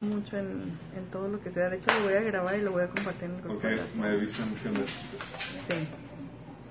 [0.00, 1.68] mucho en, en todo lo que sea.
[1.70, 3.56] De hecho, lo voy a grabar y lo voy a compartir en el grupo.
[3.58, 3.64] Ok,
[4.00, 4.80] me avisan qué onda.
[4.86, 5.88] Sí.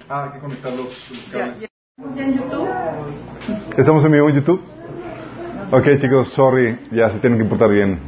[0.08, 1.60] Ah, hay que conectar los, los Ya, cables.
[1.60, 2.24] ya.
[2.24, 2.70] en YouTube?
[3.78, 4.62] ¿Estamos en vivo en YouTube?
[5.72, 8.00] Ok, chicos, sorry, ya se tienen que portar bien.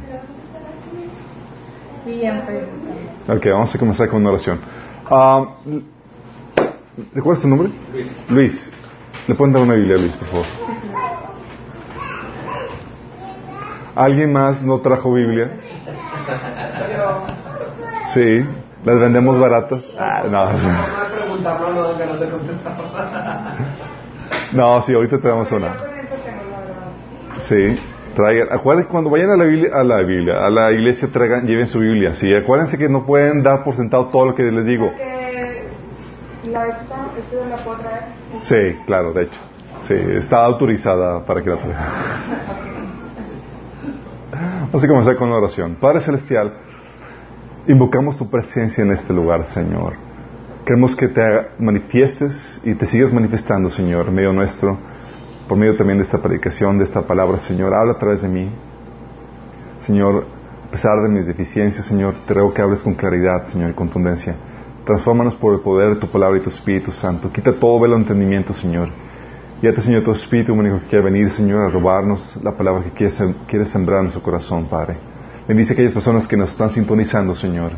[2.06, 3.36] Y en Facebook.
[3.36, 4.58] Ok, vamos a comenzar con una oración.
[5.04, 5.56] Ah,
[7.14, 7.68] ¿Recuerdas tu nombre?
[7.92, 8.30] Luis.
[8.30, 8.72] Luis.
[9.28, 10.46] ¿Le pueden dar una Biblia a Luis, por favor?
[13.94, 15.50] ¿Alguien más no trajo Biblia?
[18.14, 18.44] Sí,
[18.84, 19.84] las vendemos baratas.
[19.98, 20.46] Ah, no,
[24.52, 25.74] no, sí, ahorita te damos una.
[27.48, 27.78] Sí,
[28.14, 28.48] traigan.
[28.52, 31.80] Acuérdense cuando vayan a la Biblia, a la Biblia, a la iglesia, traigan, lleven su
[31.80, 32.14] Biblia.
[32.14, 34.92] Sí, acuérdense que no pueden dar por sentado todo lo que les digo.
[38.42, 39.38] Sí, claro, de hecho.
[39.86, 42.69] Sí, está autorizada para que la traigan.
[44.70, 45.78] Vamos a comenzar con la oración.
[45.80, 46.54] Padre Celestial,
[47.66, 49.94] invocamos tu presencia en este lugar, Señor.
[50.64, 51.22] Queremos que te
[51.58, 54.78] manifiestes y te sigas manifestando, Señor, en medio nuestro,
[55.48, 57.74] por medio también de esta predicación, de esta palabra, Señor.
[57.74, 58.48] Habla a través de mí.
[59.80, 60.26] Señor,
[60.68, 64.36] a pesar de mis deficiencias, Señor, te ruego que hables con claridad, Señor, y contundencia.
[64.84, 67.32] Transfórmanos por el poder de tu palabra y tu Espíritu Santo.
[67.32, 68.88] Quita todo velo entendimiento, Señor.
[69.60, 73.10] Ti, Señor, tu Espíritu único que quiere venir, Señor, a robarnos la palabra que
[73.46, 74.96] quiere sembrar en nuestro corazón, Padre.
[75.46, 77.72] Bendice a aquellas personas que nos están sintonizando, Señor.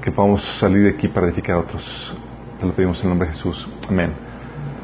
[0.00, 2.16] Que podamos salir de aquí para edificar a otros.
[2.60, 3.68] Te lo pedimos en el nombre de Jesús.
[3.88, 4.12] Amén.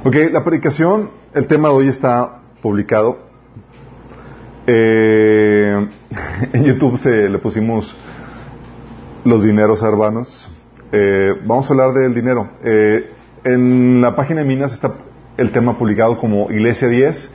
[0.03, 3.19] Ok, la predicación, el tema de hoy está publicado.
[4.67, 5.89] Eh,
[6.53, 7.95] en YouTube se le pusimos
[9.25, 10.51] los dineros hermanos.
[10.91, 12.51] Eh, vamos a hablar del dinero.
[12.65, 13.13] Eh,
[13.45, 15.06] en la página de Minas está
[15.37, 17.31] el tema publicado como Iglesia 10,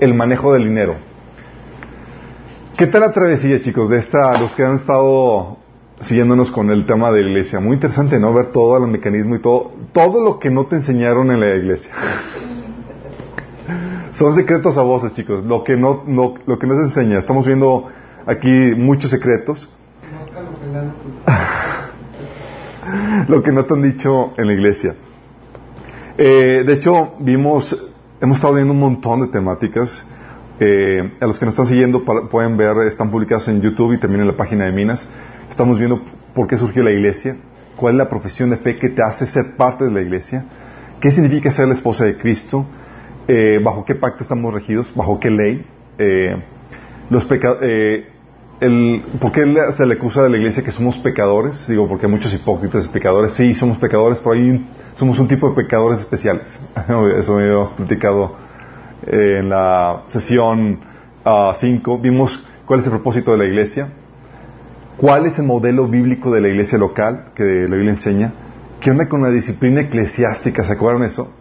[0.00, 0.96] el manejo del dinero.
[2.76, 5.58] ¿Qué tal la travesía, chicos, de esta, los que han estado
[6.00, 7.60] siguiéndonos con el tema de la iglesia?
[7.60, 8.32] Muy interesante, ¿no?
[8.34, 11.92] Ver todo el mecanismo y todo, todo lo que no te enseñaron en la iglesia.
[14.12, 17.18] Son secretos a voces, chicos, lo que no, no- lo que no se enseña.
[17.18, 17.88] Estamos viendo
[18.26, 19.68] aquí muchos secretos.
[23.28, 24.94] lo que no te han dicho en la iglesia.
[26.16, 27.76] Eh, de hecho, vimos,
[28.20, 30.04] hemos estado viendo un montón de temáticas.
[30.60, 34.20] Eh, a los que nos están siguiendo pueden ver, están publicados en YouTube y también
[34.20, 35.06] en la página de Minas.
[35.50, 36.00] Estamos viendo
[36.34, 37.36] por qué surgió la iglesia,
[37.76, 40.44] cuál es la profesión de fe que te hace ser parte de la iglesia,
[41.00, 42.66] qué significa ser la esposa de Cristo,
[43.26, 45.66] eh, bajo qué pacto estamos regidos, bajo qué ley,
[45.98, 46.36] eh,
[47.10, 48.06] los peca- eh,
[48.60, 49.42] el, ¿Por qué
[49.76, 51.66] se le acusa a la iglesia que somos pecadores?
[51.66, 53.32] Digo, porque hay muchos hipócritas y pecadores.
[53.32, 56.60] Sí, somos pecadores, pero hay un- somos un tipo de pecadores especiales.
[57.18, 58.36] Eso habíamos platicado
[59.06, 60.80] eh, en la sesión
[61.24, 61.98] 5.
[61.98, 63.88] Vimos cuál es el propósito de la iglesia,
[64.96, 68.32] cuál es el modelo bíblico de la iglesia local que la Biblia enseña,
[68.80, 71.32] qué onda con la disciplina eclesiástica, ¿se acuerdan eso?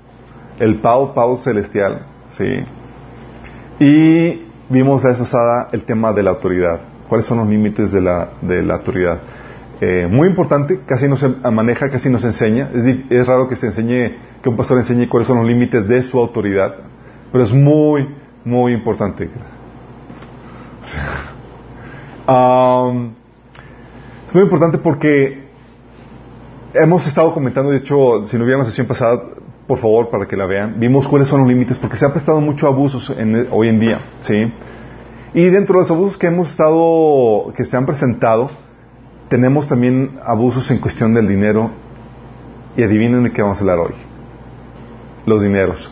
[0.59, 2.65] El pau pau celestial, ¿sí?
[3.79, 6.81] Y vimos la vez pasada el tema de la autoridad.
[7.09, 9.19] ¿Cuáles son los límites de la, de la autoridad?
[9.81, 12.69] Eh, muy importante, casi no se maneja, casi no se enseña.
[13.09, 16.19] Es, raro que se enseñe, que un pastor enseñe cuáles son los límites de su
[16.19, 16.75] autoridad,
[17.31, 18.07] pero es muy,
[18.45, 19.29] muy importante.
[24.27, 25.43] Es muy importante porque
[26.73, 29.21] hemos estado comentando, de hecho, si no vieron la sesión pasada,
[29.67, 32.39] por favor, para que la vean, vimos cuáles son los límites, porque se ha prestado
[32.41, 33.13] mucho abusos
[33.51, 34.51] hoy en día, ¿sí?
[35.33, 38.51] Y dentro de los abusos que hemos estado, que se han presentado,
[39.29, 41.71] tenemos también abusos en cuestión del dinero,
[42.75, 43.93] y adivinen de qué vamos a hablar hoy.
[45.25, 45.91] Los dineros.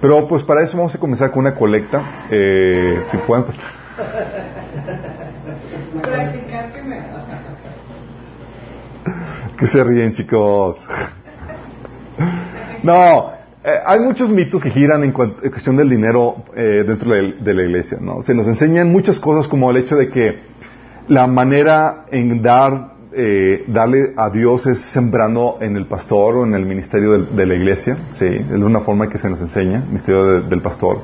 [0.00, 3.44] Pero pues para eso vamos a comenzar con una colecta, eh, si pueden...
[3.44, 3.56] pues,
[9.58, 10.84] que se ríen, chicos.
[12.82, 17.54] No, eh, hay muchos mitos que giran en cuestión del dinero eh, dentro de, de
[17.54, 18.22] la iglesia, ¿no?
[18.22, 20.51] Se nos enseñan muchas cosas como el hecho de que
[21.08, 26.54] la manera en dar, eh, darle a Dios es sembrando en el pastor o en
[26.54, 29.88] el ministerio del- de, la iglesia, sí, es una forma que se nos enseña, el
[29.88, 31.00] ministerio de- del pastor.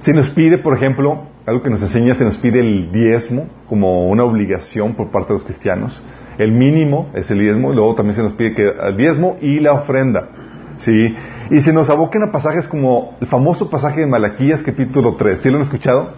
[0.00, 4.08] Se nos pide, por ejemplo, algo que nos enseña, se nos pide el diezmo como
[4.08, 6.02] una obligación por parte de los cristianos.
[6.38, 9.58] El mínimo es el diezmo, y luego también se nos pide que el diezmo y
[9.60, 10.28] la ofrenda.
[10.76, 11.12] ¿sí?
[11.50, 15.40] Y se nos aboquen a pasajes como el famoso pasaje de Malaquías, capítulo 3.
[15.40, 16.12] ¿Sí lo han escuchado?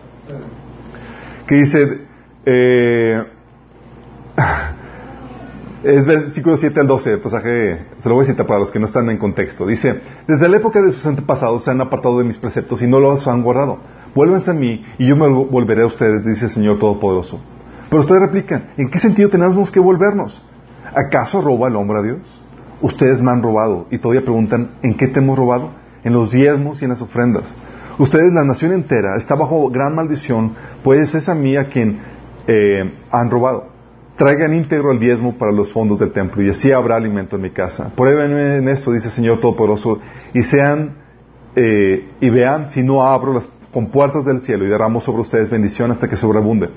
[1.46, 2.02] Que dice,
[2.46, 3.24] eh,
[5.84, 8.78] es versículo 7 al 12, el pasaje, se lo voy a citar para los que
[8.78, 9.66] no están en contexto.
[9.66, 13.00] Dice, desde la época de sus antepasados se han apartado de mis preceptos y no
[13.00, 13.78] los han guardado.
[14.14, 17.40] Vuélvanse a mí y yo me volveré a ustedes, dice el Señor Todopoderoso.
[17.88, 20.42] Pero ustedes replican, ¿en qué sentido tenemos que volvernos?
[20.94, 22.42] ¿Acaso roba el hombre a Dios?
[22.80, 25.72] Ustedes me han robado y todavía preguntan, ¿en qué te hemos robado?
[26.02, 27.56] En los diezmos y en las ofrendas.
[27.98, 32.00] Ustedes, la nación entera, está bajo gran maldición, pues es a mí a quien
[32.46, 33.68] eh, han robado.
[34.16, 37.50] Traigan íntegro el diezmo para los fondos del templo y así habrá alimento en mi
[37.50, 37.90] casa.
[37.96, 39.98] Pruébenme en esto, dice el Señor Todopoderoso,
[40.34, 40.96] y sean
[41.56, 45.90] eh, y vean si no abro las compuertas del cielo y derramo sobre ustedes bendición
[45.90, 46.70] hasta que sobreabunde.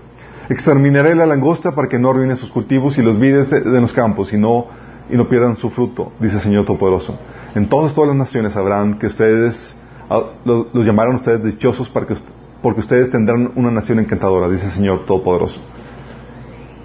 [0.50, 4.32] Exterminaré la langosta para que no arruine sus cultivos y los vides de, los campos
[4.34, 4.68] y no,
[5.10, 7.18] y no pierdan su fruto, dice el Señor Todopoderoso.
[7.56, 9.76] Entonces todas las naciones sabrán que ustedes
[10.10, 12.16] ah, lo- los llamaron ustedes dichosos para que,
[12.64, 15.62] porque ustedes tendrán una nación encantadora, dice el Señor Todopoderoso.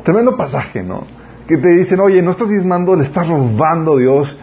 [0.05, 1.05] Tremendo pasaje, ¿no?
[1.47, 4.39] Que te dicen, oye, no estás diezmando, le estás robando a Dios.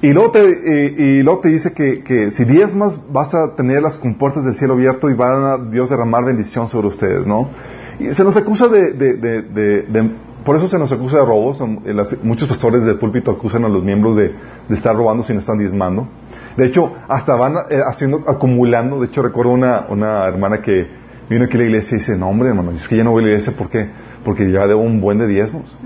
[0.00, 3.82] Y luego te, eh, y luego te dice que, que si diezmas vas a tener
[3.82, 7.50] las compuertas del cielo abierto y van a Dios derramar bendición sobre ustedes, ¿no?
[7.98, 10.14] Y se nos acusa de, de-
[10.48, 11.58] por eso se nos acusa de robos.
[11.84, 14.28] las- muchos pastores del púlpito acusan a los miembros de,
[14.66, 16.08] de estar robando si no están diezmando.
[16.56, 18.98] De hecho, hasta van eh, haciendo, acumulando.
[18.98, 20.86] De hecho, recuerdo una, una hermana que
[21.28, 23.24] vino aquí a la iglesia y dice, no hombre, hermano, es que ya no voy
[23.24, 23.90] a la iglesia, ¿por qué?
[24.24, 25.76] Porque ya debo un buen de diezmos.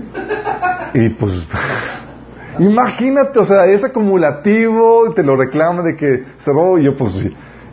[0.93, 1.33] Y pues,
[2.59, 6.95] imagínate, o sea, es acumulativo, y te lo reclama de que se robó, y yo
[6.95, 7.11] pues,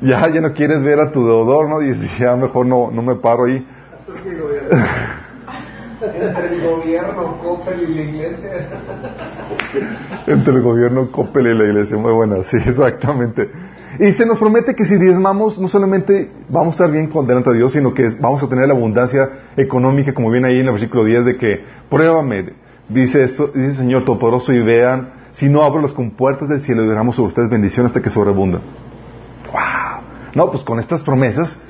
[0.03, 1.83] ya, ya no quieres ver a tu deudor, ¿no?
[1.83, 3.65] Y dices, ya mejor no, no me paro ahí.
[6.03, 8.51] Entre el gobierno, Coppel y la iglesia.
[10.27, 13.51] Entre el gobierno, Coppel y la iglesia, muy buena, sí, exactamente.
[13.99, 17.51] Y se nos promete que si diezmamos, no solamente vamos a estar bien con delante
[17.51, 20.73] de Dios, sino que vamos a tener la abundancia económica, como viene ahí en el
[20.73, 22.55] versículo 10, de que, pruébame,
[22.89, 26.85] dice, esto, dice el Señor Todopoderoso, y vean, si no abro las compuertas del cielo
[26.85, 28.61] y derramo sobre ustedes bendición hasta que sobreabunda.
[29.53, 30.03] ¡Wow!
[30.35, 31.61] No, pues con estas promesas,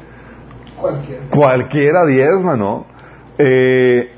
[0.81, 1.23] Cualquiera.
[1.31, 2.87] cualquiera diezma, ¿no?
[3.39, 4.13] Eh,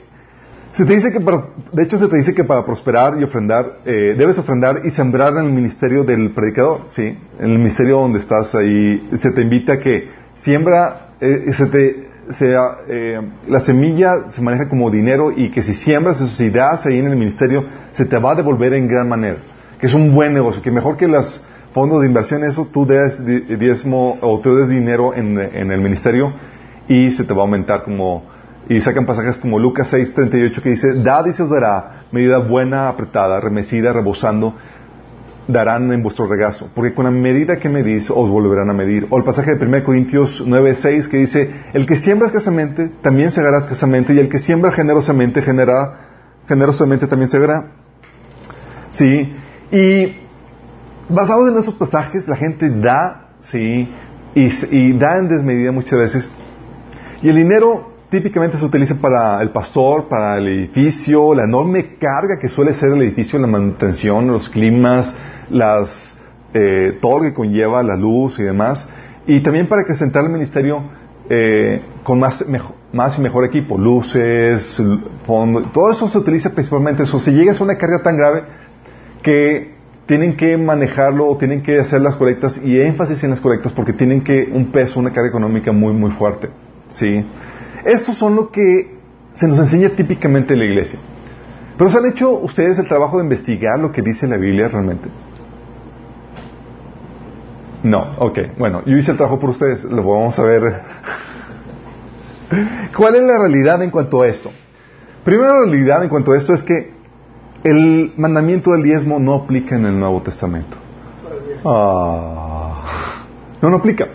[0.72, 3.80] se te dice que para, de hecho se te dice que para prosperar y ofrendar,
[3.84, 7.18] eh, debes ofrendar y sembrar en el ministerio del predicador, ¿sí?
[7.38, 12.08] En el ministerio donde estás ahí, se te invita a que siembra, eh, se te,
[12.30, 16.98] sea, eh, la semilla se maneja como dinero y que si siembras sus ideas ahí
[16.98, 19.38] en el ministerio, se te va a devolver en gran manera,
[19.78, 21.44] que es un buen negocio, que mejor que los
[21.74, 25.80] fondos de inversión, eso tú des di- diezmo o tú des dinero en, en el
[25.80, 26.32] ministerio
[26.88, 28.31] y se te va a aumentar como
[28.68, 32.88] y sacan pasajes como Lucas 6:38 que dice, dad y se os dará, medida buena,
[32.88, 34.54] apretada, remecida, rebosando,
[35.48, 39.06] darán en vuestro regazo, porque con la medida que medís os volverán a medir.
[39.10, 43.58] O el pasaje de 1 Corintios 9:6 que dice, el que siembra escasamente, también segará
[43.58, 45.98] escasamente, y el que siembra generosamente, generará,
[46.46, 47.72] generosamente también segará.
[48.90, 49.34] Sí,
[49.72, 50.16] y
[51.08, 53.88] basado en esos pasajes, la gente da, sí,
[54.34, 56.32] y, y da en desmedida muchas veces,
[57.20, 62.38] y el dinero típicamente se utiliza para el pastor, para el edificio, la enorme carga
[62.38, 65.16] que suele ser el edificio, la manutención, los climas,
[65.48, 66.20] las,
[66.52, 68.86] eh, todo lo que conlleva la luz y demás.
[69.26, 70.84] Y también para acrecentar el ministerio
[71.30, 72.44] eh, con más,
[72.92, 74.80] más y mejor equipo, luces,
[75.26, 77.18] fondo, todo eso se utiliza principalmente eso.
[77.18, 78.42] Si llega a una carga tan grave
[79.22, 79.72] que
[80.04, 84.22] tienen que manejarlo tienen que hacer las correctas y énfasis en las correctas porque tienen
[84.22, 86.50] que un peso, una carga económica muy, muy fuerte.
[86.90, 87.24] ¿sí?
[87.84, 88.98] Estos son lo que
[89.32, 90.98] se nos enseña típicamente en la iglesia.
[91.76, 95.08] Pero ¿se han hecho ustedes el trabajo de investigar lo que dice la Biblia realmente?
[97.82, 98.38] No, ok.
[98.58, 99.82] Bueno, yo hice el trabajo por ustedes.
[99.84, 100.62] Lo vamos a ver.
[102.96, 104.52] ¿Cuál es la realidad en cuanto a esto?
[105.24, 106.92] Primera realidad en cuanto a esto es que
[107.64, 110.76] el mandamiento del diezmo no aplica en el Nuevo Testamento.
[111.64, 113.24] Ah,
[113.60, 114.08] no, no aplica.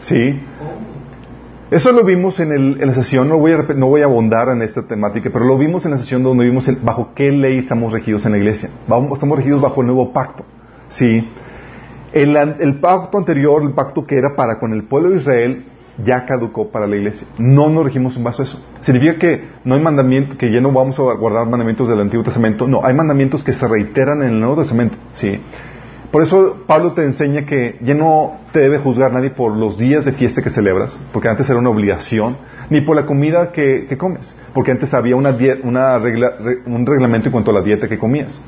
[0.00, 0.40] Sí.
[1.70, 4.48] Eso lo vimos en, el- en la sesión, no voy, a, no voy a abundar
[4.50, 7.92] en esta temática, pero lo vimos en la sesión donde vimos bajo qué ley estamos
[7.92, 8.70] regidos en la iglesia.
[8.86, 10.44] Vamos- estamos regidos bajo el nuevo pacto.
[10.88, 11.28] Sí.
[12.12, 15.64] El, el pacto anterior, el pacto que era para con el pueblo de Israel,
[16.04, 17.26] ya caducó para la iglesia.
[17.38, 18.64] No nos regimos en base a eso.
[18.82, 22.68] Significa que no hay mandamiento, que ya no vamos a guardar mandamientos del Antiguo Testamento.
[22.68, 24.96] No, hay mandamientos que se reiteran en el Nuevo Testamento.
[25.12, 25.40] Sí.
[26.10, 30.04] Por eso Pablo te enseña que ya no te debe juzgar nadie por los días
[30.04, 32.38] de fiesta que celebras, porque antes era una obligación,
[32.70, 37.28] ni por la comida que, comes, porque antes había una una regla- re- un reglamento
[37.28, 38.40] en cuanto a la dieta que comías.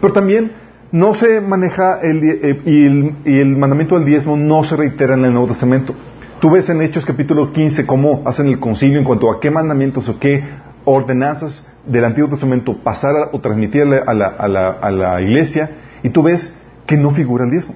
[0.00, 0.52] Pero también
[0.92, 5.24] no se maneja eh, y, el, y el mandamiento del diezmo no se reitera en
[5.24, 5.94] el Nuevo Testamento.
[6.40, 10.08] Tú ves en Hechos capítulo 15 cómo hacen el concilio en cuanto a qué mandamientos
[10.08, 10.44] o qué
[10.84, 15.70] ordenanzas del Antiguo Testamento pasar o transmitirle a la, a la- a la iglesia
[16.02, 16.54] y tú ves
[16.86, 17.74] que no figura el diezmo.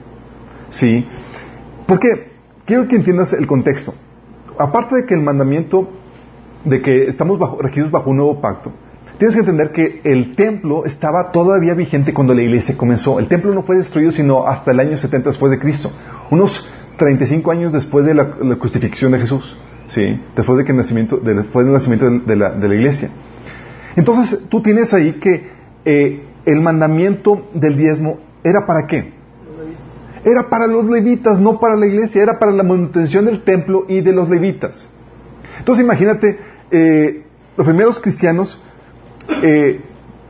[0.71, 1.07] ¿Sí?
[1.87, 2.31] ¿Por qué?
[2.65, 3.95] Quiero que entiendas el contexto.
[4.59, 5.91] Aparte de que el mandamiento
[6.65, 8.73] de que estamos bajo, regidos bajo un nuevo pacto,
[9.19, 13.19] tienes que entender que el templo estaba todavía vigente cuando la iglesia comenzó.
[13.19, 15.91] El templo no fue destruido sino hasta el año 70 después de Cristo,
[16.31, 20.21] unos 35 años después de la, crucifixión de Jesús, ¿sí?
[20.37, 23.11] después, de que el nacimiento, de- después del nacimiento de, de la, de la iglesia.
[23.97, 25.49] Entonces, tú tienes ahí que
[25.87, 29.13] eh, el mandamiento del diezmo era para qué?
[30.25, 34.01] Era para los levitas, no para la iglesia, era para la manutención del templo y
[34.03, 34.89] de los levitas.
[35.59, 36.39] Entonces imagínate,
[36.71, 37.25] eh,
[37.57, 38.63] los primeros cristianos,
[39.43, 39.81] eh,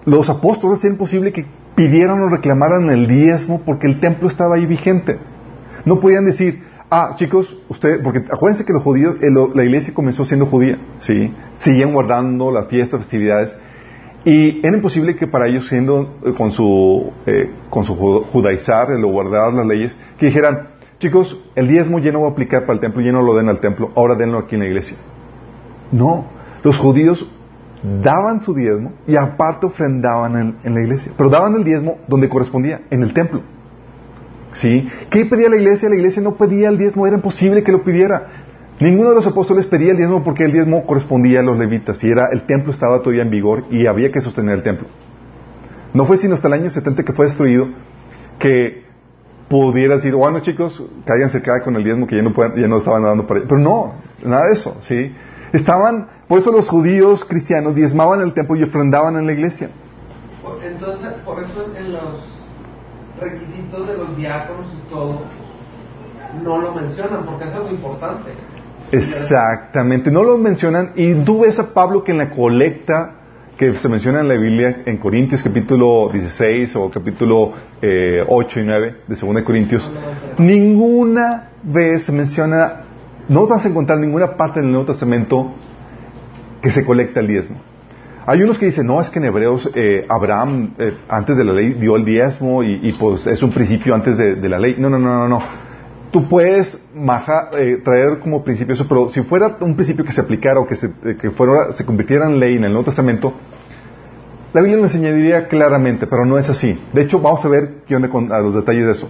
[0.05, 4.67] los apóstoles hacían posible que pidieran o reclamaran el diezmo porque el templo estaba ahí
[4.67, 5.19] vigente.
[5.85, 10.25] No podían decir, ah, chicos, usted, porque acuérdense que los judíos, eh, la iglesia comenzó
[10.25, 11.35] siendo judía, ¿sí?
[11.57, 13.57] Siguen guardando las fiestas, festividades,
[14.25, 18.91] y era imposible que para ellos, siendo eh, con su, eh, con su ju- judaizar,
[18.91, 22.75] el guardar las leyes, que dijeran, chicos, el diezmo ya no va a aplicar para
[22.75, 24.97] el templo, ya no lo den al templo, ahora denlo aquí en la iglesia.
[25.93, 26.27] No,
[26.63, 27.27] los judíos
[28.03, 32.29] daban su diezmo y aparte ofrendaban en, en la iglesia, pero daban el diezmo donde
[32.29, 33.41] correspondía, en el templo.
[34.53, 34.89] ¿Sí?
[35.11, 35.89] ¿Qué pedía la iglesia?
[35.89, 38.40] La iglesia no pedía el diezmo, era imposible que lo pidiera.
[38.81, 42.11] Ninguno de los apóstoles pedía el diezmo porque el diezmo correspondía a los levitas y
[42.11, 44.89] era, el templo estaba todavía en vigor y había que sostener el templo.
[45.93, 47.69] No fue sino hasta el año 70 que fue destruido
[48.39, 48.85] que
[49.51, 52.79] pudiera decir, bueno chicos, cáiganse acá con el diezmo que ya no, pueden- ya no
[52.79, 53.95] estaban para Pero no,
[54.25, 55.15] nada de eso, ¿sí?
[55.53, 59.69] Estaban, por eso los judíos cristianos diezmaban el templo y ofrendaban en la iglesia.
[60.65, 62.25] Entonces, por eso en los
[63.21, 65.21] requisitos de los diáconos y todo,
[66.45, 68.31] no lo mencionan, porque es algo importante.
[68.93, 73.21] Exactamente, no lo mencionan y tú ves a Pablo que en la colecta
[73.57, 78.65] que se menciona en la Biblia en Corintios capítulo 16 o capítulo eh, 8 y
[78.65, 79.93] 9 de 2 Corintios,
[80.39, 82.85] ninguna vez se menciona,
[83.29, 85.55] no vas a encontrar ninguna parte del Nuevo Testamento
[86.63, 87.61] que se colecta el diezmo.
[88.27, 91.53] Hay unos que dicen, no, es que en Hebreos eh, Abraham eh, antes de la
[91.53, 94.77] ley dio el diezmo y, pues es un principio antes de, de la ley.
[94.79, 95.70] No, no, no, no, no.
[96.11, 100.21] Tú puedes maja- eh, traer como principio eso, pero si fuera un principio que se
[100.21, 103.33] aplicara o que se, eh, que fuera, se convirtiera en ley en el Nuevo Testamento,
[104.53, 106.77] la Biblia lo enseñaría claramente, pero no es así.
[106.93, 109.09] De hecho, vamos a ver qué onda con a los detalles de eso.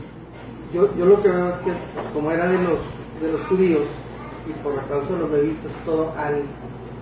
[0.75, 1.73] Yo, yo lo que veo es que
[2.13, 2.79] como era de los,
[3.23, 3.83] de los judíos
[4.47, 6.43] y por la causa de los levitas todo, al,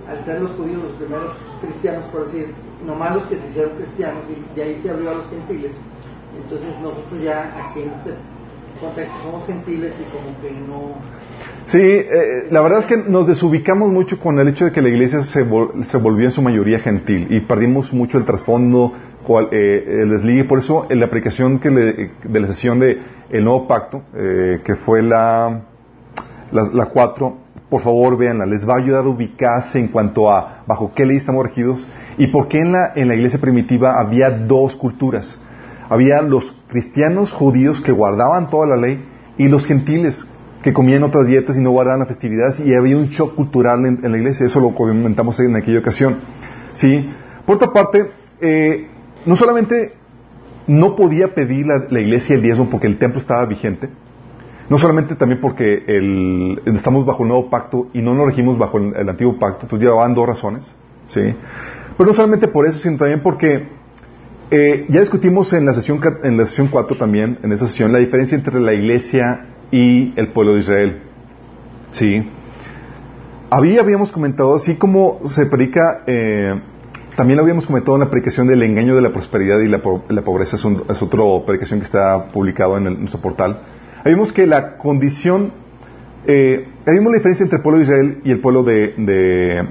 [0.09, 2.55] al ser los judíos los primeros cristianos, por decir,
[2.87, 5.73] nomás los que se hicieron cristianos y, y ahí se abrió a los gentiles,
[6.41, 8.15] entonces nosotros ya aquí en este
[11.67, 14.89] Sí, eh, la verdad es que nos desubicamos mucho con el hecho de que la
[14.89, 18.93] iglesia se, vol- se volvió en su mayoría gentil y perdimos mucho el trasfondo,
[19.23, 20.45] cual- eh, el desligue.
[20.45, 22.99] Por eso, en la aplicación que le- de la sesión de
[23.31, 25.61] el nuevo pacto, eh, que fue la,
[26.53, 27.37] la, la 4,
[27.69, 31.19] por favor véanla, les va a ayudar a ubicarse en cuanto a bajo qué ley
[31.19, 35.39] estamos regidos y por qué en la, en la iglesia primitiva había dos culturas.
[35.89, 39.05] Había los cristianos judíos que guardaban toda la ley
[39.39, 40.27] y los gentiles
[40.63, 44.11] que comían otras dietas y no guardaban las festividades y había un shock cultural en,
[44.11, 44.47] la iglesia.
[44.47, 46.19] Eso lo comentamos en aquella ocasión.
[46.73, 47.09] ¿Sí?
[47.47, 48.89] Por otra parte, eh,
[49.25, 49.95] no solamente
[50.67, 53.89] no podía pedir la, la iglesia el diezmo porque el templo estaba vigente,
[54.69, 55.83] no solamente también porque
[56.67, 59.89] estamos bajo el nuevo pacto y no nos regimos bajo el, el antiguo pacto, entonces
[59.89, 60.67] llevaban dos razones,
[61.07, 61.35] ¿sí?
[61.97, 63.67] Pero no solamente por eso, sino también porque
[64.51, 67.99] eh, ya discutimos en la sesión en la sesión 4 también, en esa sesión, la
[67.99, 71.03] diferencia entre la iglesia y el pueblo de Israel,
[71.93, 72.27] ¿sí?
[73.51, 76.61] Había, habíamos comentado, así como se predica, eh,
[77.17, 80.57] también habíamos comentado en la predicación del engaño de la prosperidad y la, la pobreza,
[80.57, 83.61] es, un, otra predicación que está publicado en, nuestro portal.
[84.05, 85.53] Habíamos que la condición,
[86.27, 89.67] eh, habíamos la diferencia entre el pueblo de Israel y el pueblo de, de,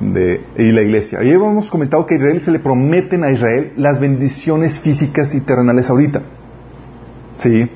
[0.00, 1.18] de- y la iglesia.
[1.20, 5.40] Ahí habíamos comentado que a Israel se le prometen a Israel las bendiciones físicas y
[5.40, 6.22] terrenales ahorita.
[7.38, 7.70] ¿Sí?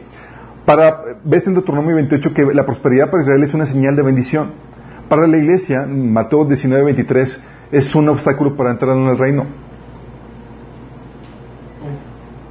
[0.64, 4.48] Para, ves en Deuteronomio 28 que la prosperidad para Israel es una señal de bendición.
[5.08, 9.46] Para la iglesia, Mateo 19, 23, es un obstáculo para entrar en el reino.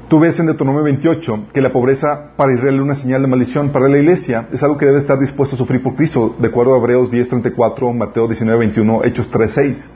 [0.08, 3.72] Tú ves en Deuteronomio 28 que la pobreza para Israel es una señal de maldición.
[3.72, 6.76] Para la iglesia es algo que debe estar dispuesto a sufrir por Cristo, de acuerdo
[6.76, 9.92] a Hebreos 10, 34, Mateo 19, 21, Hechos 3, 6.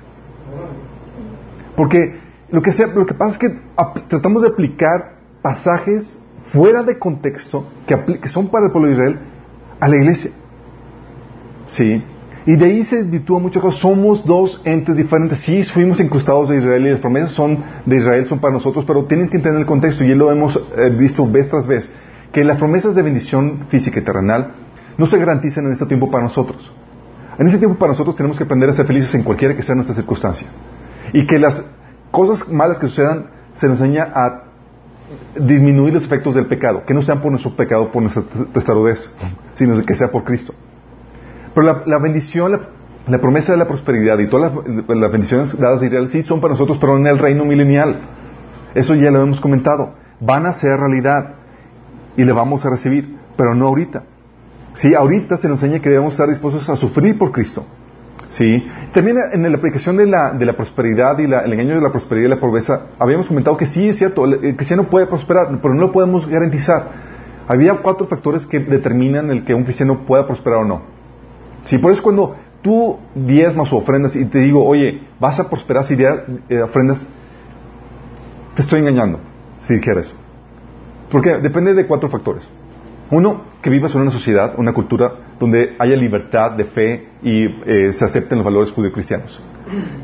[1.77, 3.59] Porque lo que, sea, lo que pasa es que
[4.09, 6.19] tratamos de aplicar pasajes
[6.51, 9.19] fuera de contexto que, que son para el pueblo de Israel
[9.79, 10.31] a la iglesia.
[11.67, 12.03] Sí.
[12.45, 13.81] Y de ahí se desvirtúa muchas cosas.
[13.81, 15.39] Somos dos entes diferentes.
[15.39, 19.05] Sí, fuimos incrustados de Israel y las promesas son de Israel, son para nosotros, pero
[19.05, 20.03] tienen que entender el contexto.
[20.03, 21.91] Y lo hemos eh, visto vez tras vez.
[22.31, 24.53] Que las promesas de bendición física y terrenal
[24.97, 26.73] no se garantizan en este tiempo para nosotros.
[27.37, 29.75] En ese tiempo para nosotros tenemos que aprender a ser felices en cualquiera que sea
[29.75, 30.47] nuestra circunstancia.
[31.13, 31.63] Y que las
[32.09, 34.43] cosas malas que sucedan se nos enseña a
[35.35, 39.11] disminuir los efectos del pecado, que no sean por nuestro pecado, por nuestra testarudez,
[39.55, 40.53] sino que sea por Cristo.
[41.53, 42.59] Pero la, la bendición,
[43.07, 44.53] la, promesa de la prosperidad y todas
[44.87, 47.99] las, bendiciones dadas a Israel sí son para nosotros, pero en el reino milenial.
[48.73, 49.93] Eso ya lo hemos comentado.
[50.19, 51.35] Van a ser realidad
[52.15, 54.03] y le vamos a recibir, pero no ahorita.
[54.73, 57.65] Sí, ahorita se nos enseña que debemos estar dispuestos a sufrir por Cristo.
[58.29, 58.65] Sí.
[58.93, 61.91] También en la aplicación de la, de la prosperidad y la- el engaño de la
[61.91, 65.47] prosperidad y la pobreza, habíamos comentado que sí es cierto, el, el cristiano puede prosperar,
[65.61, 67.11] pero no lo podemos garantizar.
[67.49, 71.00] Había cuatro factores que determinan el que un cristiano pueda prosperar o no.
[71.65, 75.83] Sí, por eso cuando tú diezmas o ofrendas y te digo, oye, vas a prosperar
[75.85, 77.05] si eh, ofrendas,
[78.55, 79.19] te estoy engañando
[79.59, 80.15] si dijera eso.
[81.11, 82.47] Porque depende de cuatro factores.
[83.11, 87.91] Uno, que vivas en una sociedad, una cultura donde haya libertad de fe y eh,
[87.91, 89.43] se acepten los valores judio-cristianos.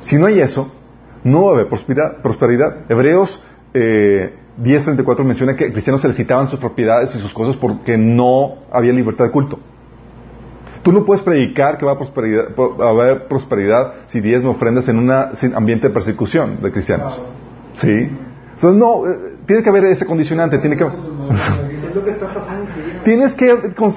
[0.02, 0.74] Si no hay eso,
[1.24, 2.22] no va a haber prosperidad.
[2.22, 2.90] prosperidad.
[2.90, 3.42] Hebreos
[3.74, 8.56] eh, 10.34 menciona que cristianos se les quitaban sus propiedades y sus cosas porque no
[8.72, 9.60] había libertad de culto.
[10.88, 12.46] Tú no puedes predicar que va a, prosperidad,
[12.79, 15.12] a haber prosperidad si diezmo ofrendas en un
[15.53, 17.22] ambiente de persecución de cristianos.
[17.75, 18.10] ¿Sí?
[18.56, 20.86] Entonces, no, eh, tiene que haber ese condicionante, tiene que...
[23.03, 23.94] Tienes que con-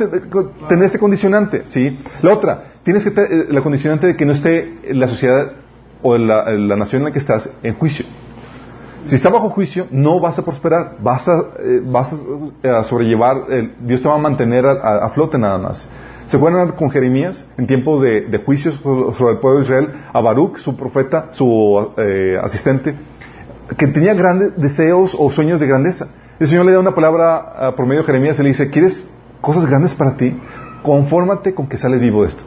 [0.69, 1.97] tener ese condicionante, ¿sí?
[2.23, 5.53] La otra, tienes que tener la condicionante de que no esté la sociedad
[6.03, 8.05] o la, la nación en la que estás en juicio.
[9.05, 12.13] Si está bajo juicio, no vas a prosperar, vas a, eh, vas
[12.65, 15.89] a, a sobrellevar, el- Dios te va a mantener a flote nada más.
[16.31, 19.89] ¿Se acuerdan con Jeremías en tiempos de, juicios sobre el pueblo de Israel?
[20.13, 22.95] A Baruch, su profeta, su eh, asistente,
[23.77, 26.07] que tenía grandes deseos o sueños de grandeza.
[26.39, 29.11] El Señor le da una palabra ah, por medio de Jeremías y le dice, ¿quieres
[29.41, 30.39] cosas grandes para ti?
[30.85, 32.45] Confórmate con que sales vivo de esto.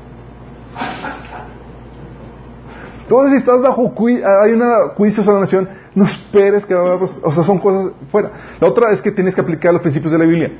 [3.02, 4.62] Entonces, si estás bajo jui- hay un
[4.96, 8.32] juicio sobre la nación, no esperes que o sea, son cosas fuera.
[8.62, 10.58] La otra es que tienes que aplicar los principios de la Biblia.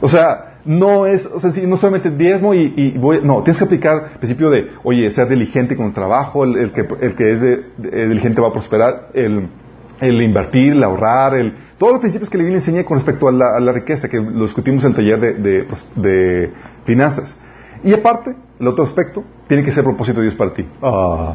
[0.00, 3.58] O sea, no es, o sea, sí, no solamente diezmo y, y voy, no, tienes
[3.58, 7.14] que aplicar el principio de, oye, ser diligente con el trabajo, el, el que, el
[7.16, 9.48] que es de- de- diligente va a prosperar, el,
[10.00, 13.56] el invertir, el ahorrar, el, todos los principios que Biblia enseña con respecto a la,
[13.56, 16.52] a la riqueza, que lo discutimos en el taller de, de, de
[16.84, 17.36] finanzas.
[17.82, 20.66] Y aparte, el otro aspecto, tiene que ser propósito de Dios para ti.
[20.82, 21.34] Ah.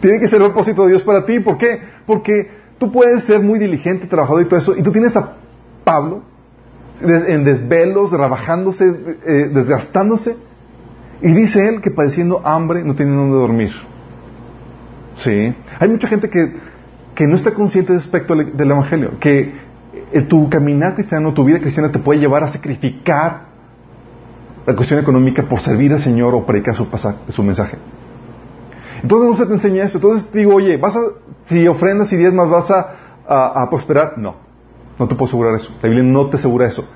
[0.00, 1.38] Tiene que ser el propósito de Dios para ti.
[1.40, 1.80] ¿Por qué?
[2.06, 5.36] Porque tú puedes ser muy diligente, trabajador y todo eso, y tú tienes a
[5.84, 6.22] Pablo
[7.00, 8.84] en desvelos, trabajándose,
[9.26, 10.36] eh, desgastándose,
[11.20, 13.72] y dice él que padeciendo hambre no tiene dónde dormir.
[15.16, 15.54] Sí.
[15.78, 16.56] Hay mucha gente que,
[17.14, 19.52] que no está consciente de aspecto del Evangelio, que
[20.12, 23.52] eh, tu caminar cristiano, tu vida cristiana te puede llevar a sacrificar
[24.66, 26.86] la cuestión económica por servir al Señor o predicar su,
[27.28, 27.78] su mensaje.
[29.02, 29.98] Entonces no se te enseña eso.
[29.98, 31.00] Entonces digo, oye, vas a,
[31.46, 34.18] si ofrendas y diezmas vas a, a prosperar.
[34.18, 34.36] No,
[34.98, 35.70] no te puedo asegurar eso.
[35.82, 36.88] La Biblia no te asegura eso.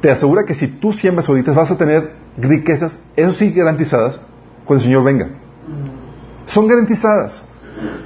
[0.00, 4.20] Te asegura que si tú siembras ahorita vas a tener riquezas, eso sí garantizadas,
[4.64, 5.28] cuando el Señor venga.
[6.46, 7.42] Son garantizadas.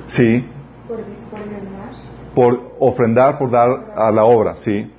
[0.07, 0.47] Sí,
[2.35, 4.91] Por, ofrendar, por dar a la obra, ¿sí?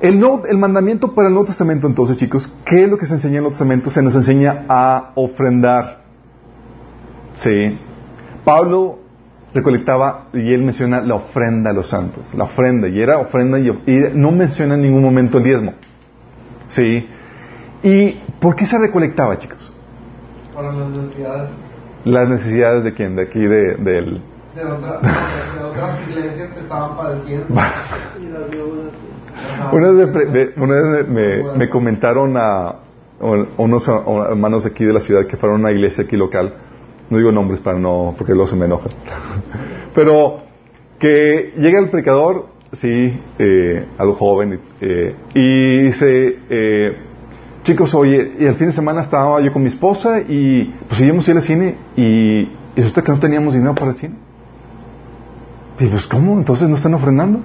[0.00, 3.14] El, no- el mandamiento para el Nuevo Testamento, entonces, chicos, ¿qué es lo que se
[3.14, 3.90] enseña en el Nuevo Testamento?
[3.90, 6.02] Se nos enseña a ofrendar.
[7.36, 7.78] ¿Sí?
[8.44, 9.00] Pablo
[9.54, 13.68] recolectaba y él menciona la ofrenda a los santos, la ofrenda, y era ofrenda y,
[13.86, 15.74] y no menciona en ningún momento el diezmo.
[16.68, 17.08] ¿Sí?
[17.82, 19.72] ¿Y por qué se recolectaba, chicos?
[20.54, 21.50] Para las necesidades
[22.04, 24.22] Las necesidades de quién, de aquí, de, del...
[24.54, 25.00] de, otra-
[25.58, 27.46] de otras iglesias que estaban padeciendo.
[28.20, 28.92] Y las viudas.
[29.72, 30.08] Una vez,
[30.56, 32.76] me, una vez me- me- me comentaron a, a
[33.56, 36.54] unos hermanos aquí de la ciudad que fueron a una iglesia aquí local,
[37.10, 38.92] no digo nombres para no, porque luego se me enojan,
[39.94, 40.40] pero
[40.98, 46.96] que llega el predicador, sí, eh, algo joven, eh, y dice, eh,
[47.62, 51.26] chicos, oye, y el fin de semana estaba yo con mi esposa y pues íbamos
[51.28, 54.14] a ir al cine y, y resulta que no teníamos dinero para el cine.
[55.80, 56.34] Y pues, ¿cómo?
[56.38, 57.40] Entonces no están ofrendando.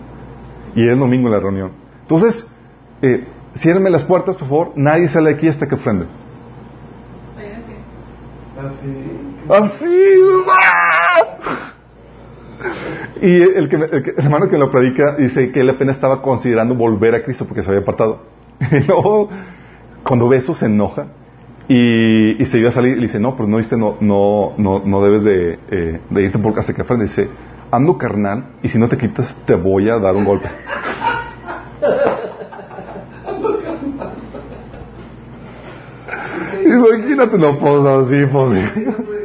[0.76, 1.72] Y era el domingo en la reunión.
[2.02, 2.48] Entonces,
[3.02, 4.72] eh, ciérrenme las puertas, por favor.
[4.76, 6.06] Nadie sale de aquí hasta que ofrende.
[8.60, 9.33] Así.
[9.50, 10.20] Así.
[10.52, 11.72] ¡ah!
[13.22, 16.22] Y el, que, el que- el hermano que lo predica dice que él apenas estaba
[16.22, 18.22] considerando volver a Cristo porque se había apartado.
[18.72, 19.30] Y luego,
[20.04, 21.08] cuando ve eso, se enoja
[21.68, 24.54] y, y se iba a salir y le dice, no, pues no, dice, no, no,
[24.58, 27.06] no, no debes de, eh, de irte por hasta que ofrende.
[27.06, 27.30] Dice,
[27.72, 30.50] ando carnal y si no te quitas te voy a dar un golpe.
[36.66, 38.72] Imagínate, no puedo así, pues.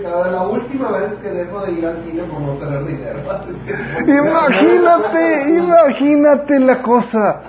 [0.09, 3.19] La última vez que dejo de ir al cine por no tener dinero.
[4.07, 7.43] Imagínate, imagínate la cosa.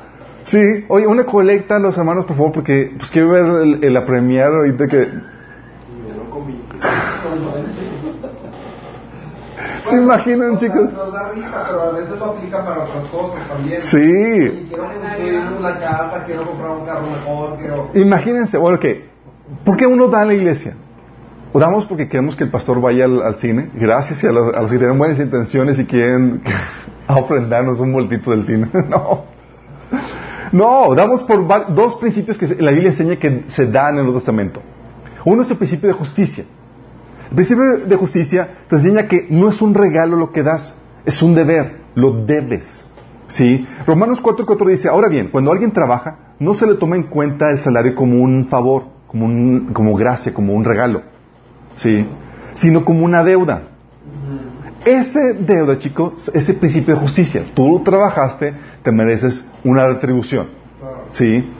[0.45, 3.45] Sí, oye, una colecta a los hermanos, por favor, porque pues quiero ver
[3.81, 5.09] el, premiere ahorita que...
[9.83, 10.93] ¿Se imaginan, O sea, chicos?
[10.93, 13.81] Nos da risa, pero a veces lo aplica para otras cosas también.
[13.81, 13.97] Sí.
[13.97, 17.85] Oye, quiero construir una casa, quiero comprar un carro mejor, quiero...
[17.93, 19.09] Imagínense, bueno, que,
[19.63, 20.75] ¿por qué uno da en la iglesia?
[21.51, 24.77] Oramos porque queremos que el pastor vaya al, cine, gracias a los, a los que
[24.77, 26.41] tienen buenas intenciones y quieren
[27.07, 28.67] ofrendarnos un voltito del cine.
[28.89, 29.23] no.
[30.51, 34.19] No, damos por dos principios que la Biblia enseña que se dan en el Nuevo
[34.19, 34.61] Testamento.
[35.25, 36.45] Uno es el principio de justicia.
[37.29, 41.21] El principio de justicia te enseña que no es un regalo lo que das, es
[41.21, 42.87] un deber, lo debes.
[43.27, 43.67] ¿Sí?
[43.85, 47.59] Romanos 4.4 dice, ahora bien, cuando alguien trabaja, no se le toma en cuenta el
[47.59, 51.03] salario como un favor, como, un, como gracia, como un regalo,
[51.79, 52.05] ¿sí?
[52.53, 53.63] Sino como una deuda.
[54.85, 57.43] Ese deuda, chicos, ese principio de justicia.
[57.53, 60.47] Tú trabajaste, te mereces una retribución.
[61.07, 61.51] ¿Sí?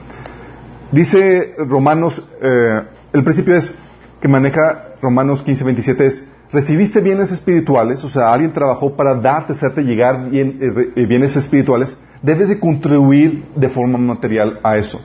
[0.91, 2.81] Dice Romanos, eh,
[3.13, 3.73] el principio es
[4.21, 9.53] que maneja Romanos 15, 27 es, recibiste bienes espirituales, o sea, alguien trabajó para darte,
[9.53, 14.99] hacerte llegar bien- eh, eh, bienes espirituales, debes de contribuir de forma material a eso.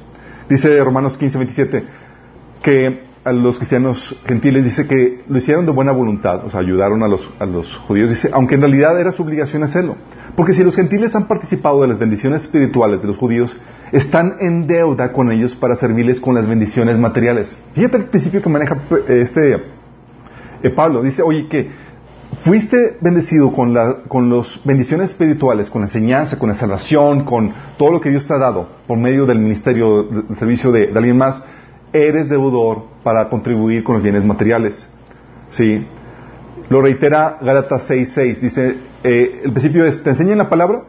[0.48, 1.84] Dice Romanos 15, 27
[2.62, 7.02] que a los cristianos gentiles dice que lo hicieron de buena voluntad, o sea, ayudaron
[7.02, 9.96] a los, a los judíos, dice, aunque en realidad era su obligación hacerlo.
[10.36, 13.56] Porque si los gentiles han participado de las bendiciones espirituales de los judíos,
[13.92, 17.56] están en deuda con ellos para servirles con las bendiciones materiales.
[17.74, 18.76] Fíjate el principio que maneja
[19.08, 19.54] eh, este
[20.62, 21.70] eh, Pablo, dice, oye, que
[22.42, 27.52] fuiste bendecido con, la, con las bendiciones espirituales, con la enseñanza, con la salvación, con
[27.78, 30.98] todo lo que Dios te ha dado por medio del ministerio, del servicio de, de
[30.98, 31.42] alguien más,
[31.94, 34.88] eres deudor para contribuir con los bienes materiales.
[35.48, 35.86] ¿Sí?
[36.68, 38.40] Lo reitera Gálatas 6.6.
[38.40, 40.82] Dice, eh, el principio es, te enseñan la palabra,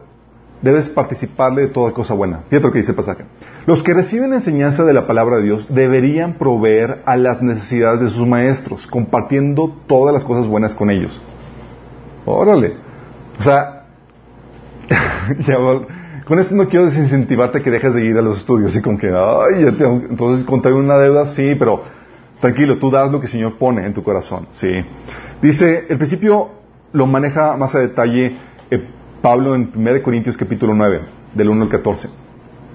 [0.62, 2.40] debes participarle de toda cosa buena.
[2.48, 3.24] Fíjate lo que dice el pasaje.
[3.66, 8.10] Los que reciben enseñanza de la palabra de Dios deberían proveer a las necesidades de
[8.10, 11.22] sus maestros, compartiendo todas las cosas buenas con ellos.
[12.24, 12.74] Órale.
[13.38, 13.84] O sea,
[15.46, 15.56] ya,
[16.26, 19.06] con esto no quiero desincentivarte que dejes de ir a los estudios y con que,
[19.06, 21.84] ay, ya tengo, entonces contraer una deuda, sí, pero
[22.40, 24.68] tranquilo, tú das lo que el Señor pone en tu corazón, sí.
[25.40, 26.50] Dice, el principio
[26.92, 28.34] lo maneja más a detalle
[28.72, 28.88] eh,
[29.22, 32.08] Pablo en 1 Corintios capítulo 9, del 1 al 14.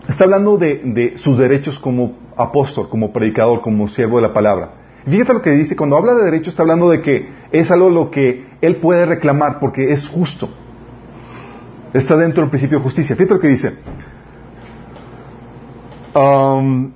[0.08, 4.76] Está hablando de, de sus derechos como apóstol, como predicador, como siervo de la palabra.
[5.06, 8.12] Fíjate lo que dice, cuando habla de derecho está hablando de que es algo lo
[8.12, 10.48] que él puede reclamar porque es justo.
[11.94, 13.16] Está dentro del principio de justicia.
[13.16, 13.74] Fíjate lo que dice.
[16.16, 16.92] Um,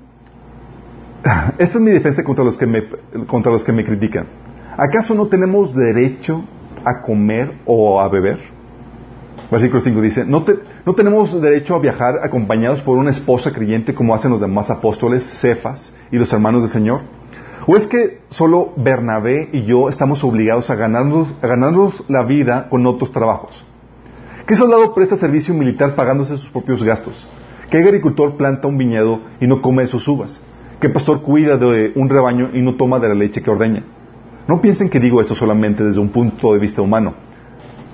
[1.57, 2.83] esta es mi defensa contra los que me,
[3.27, 4.27] contra los que me critican.
[4.77, 6.43] ¿Acaso no tenemos derecho
[6.83, 8.39] a comer o a beber?
[9.49, 13.93] Versículo 5 dice, ¿no, te- ¿no tenemos derecho a viajar acompañados por una esposa creyente
[13.93, 17.01] como hacen los demás apóstoles, Cefas y los hermanos del Señor?
[17.67, 22.69] ¿O es que solo Bernabé y yo estamos obligados a ganarnos, a ganarnos la vida
[22.69, 23.65] con otros trabajos?
[24.45, 27.27] ¿Qué soldado presta servicio militar pagándose sus propios gastos?
[27.71, 30.39] ¿Qué agricultor planta un viñedo y no come sus uvas?
[30.79, 33.83] ¿Qué pastor cuida de un rebaño y no toma de la leche que ordeña?
[34.47, 37.15] No piensen que digo esto solamente desde un punto de vista humano.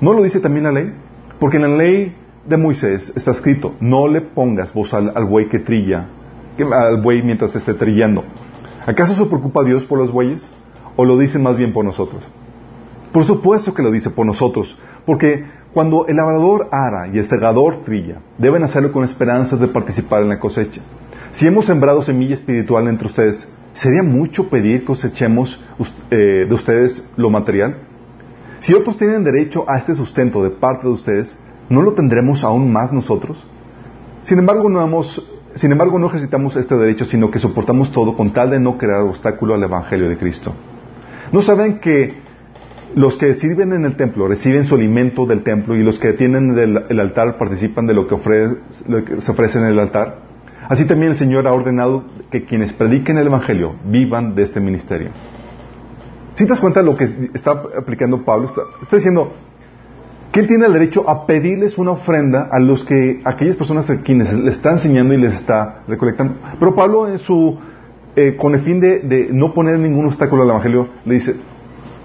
[0.01, 0.93] ¿No lo dice también la ley?
[1.39, 5.47] Porque en la ley de Moisés está escrito, no le pongas voz al, al buey
[5.47, 6.09] que trilla,
[6.59, 8.25] al buey mientras esté trillando.
[8.85, 10.51] ¿Acaso se preocupa Dios por los bueyes?
[10.97, 12.29] ¿O lo dice más bien por nosotros?
[13.11, 17.83] Por supuesto que lo dice por nosotros, porque cuando el labrador ara y el segador
[17.83, 20.81] trilla, deben hacerlo con esperanzas de participar en la cosecha.
[21.31, 25.61] Si hemos sembrado semilla espiritual entre ustedes, ¿sería mucho pedir que cosechemos
[26.09, 27.87] eh, de ustedes lo material?
[28.59, 31.37] Si otros tienen derecho a este sustento de parte de ustedes,
[31.69, 33.45] ¿no lo tendremos aún más nosotros?
[34.23, 38.33] Sin embargo, no hemos, sin embargo, no ejercitamos este derecho, sino que soportamos todo con
[38.33, 40.53] tal de no crear obstáculo al Evangelio de Cristo.
[41.31, 42.30] ¿No saben que
[42.95, 46.57] los que sirven en el templo reciben su alimento del templo y los que tienen
[46.57, 48.17] el, altar participan de lo que,
[49.19, 50.19] se ofrece en el altar?
[50.67, 55.09] Así también el Señor ha ordenado que quienes prediquen el Evangelio vivan de este ministerio.
[56.35, 59.33] Si te das cuenta de lo que está aplicando Pablo, está, diciendo
[60.31, 63.89] que él tiene el derecho a pedirles una ofrenda a los que, a aquellas personas
[63.89, 66.35] a quienes le está enseñando y les está recolectando.
[66.57, 67.59] Pero Pablo en su,
[68.15, 71.35] eh, con el fin de no poner ningún obstáculo al Evangelio, le dice,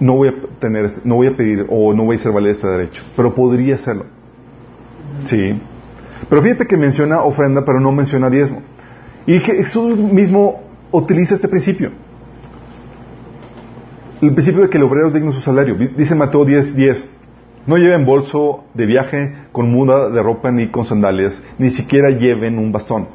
[0.01, 2.53] no voy a tener, este- no voy a pedir o no voy a hacer valer
[2.53, 4.05] este derecho, pero podría hacerlo.
[5.25, 5.61] Sí.
[6.29, 8.63] Pero fíjate que menciona ofrenda, pero no menciona diezmo.
[9.27, 11.91] Y Jesús mismo utiliza este principio.
[14.23, 15.75] el principio de que el obrero es digno de su salario.
[15.75, 17.07] Dice Mateo 10, 10,
[17.67, 22.59] no lleven bolso de viaje con muda de ropa ni con sandalias, ni siquiera lleven
[22.59, 23.09] un bastón.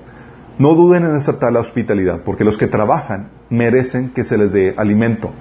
[0.60, 4.76] No duden en aceptar la hospitalidad, porque los que trabajan merecen que se les dé
[4.78, 5.32] alimento.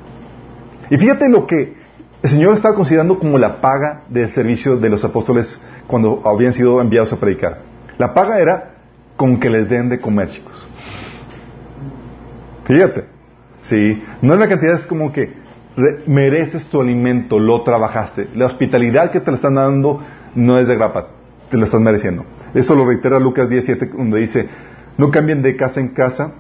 [0.91, 1.75] Y fíjate lo que
[2.23, 6.81] el Señor estaba considerando como la paga del servicio de los apóstoles cuando habían sido
[6.81, 7.61] enviados a predicar.
[7.97, 8.75] La paga era
[9.17, 10.69] con que les den de comer, chicos.
[12.65, 13.05] Fíjate.
[13.63, 15.35] Sí, no es la cantidad, es como que
[15.77, 18.29] re- mereces tu alimento, lo trabajaste.
[18.35, 20.03] La hospitalidad que te la están dando
[20.35, 21.09] no es de grapa,
[21.51, 22.25] te lo estás mereciendo.
[22.55, 24.49] Eso lo reitera Lucas 17, donde dice,
[24.97, 26.33] no cambien de casa en casa,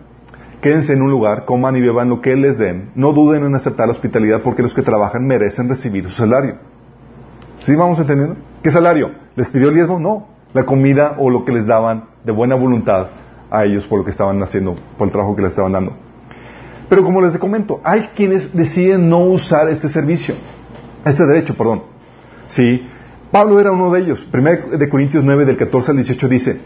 [0.61, 2.91] quédense en un lugar, coman y beban lo que les den.
[2.95, 6.57] No duden en aceptar la hospitalidad porque los que trabajan merecen recibir su salario.
[7.65, 8.37] ¿Sí vamos entendiendo?
[8.63, 9.13] ¿Qué salario?
[9.37, 9.99] ¿Les pidió el diezmo?
[9.99, 10.29] No.
[10.53, 13.09] La comida o lo que les daban de buena voluntad
[13.51, 15.95] a ellos por lo que estaban haciendo, por el trabajo que les estaban dando.
[16.89, 20.35] Pero como les comento, hay quienes deciden no usar este servicio,
[21.05, 21.85] este derecho, perdón.
[22.49, 22.85] Sí,
[23.31, 24.25] Pablo era uno de ellos.
[24.25, 26.61] Primero de Corintios 9 del 14 al 18 dice,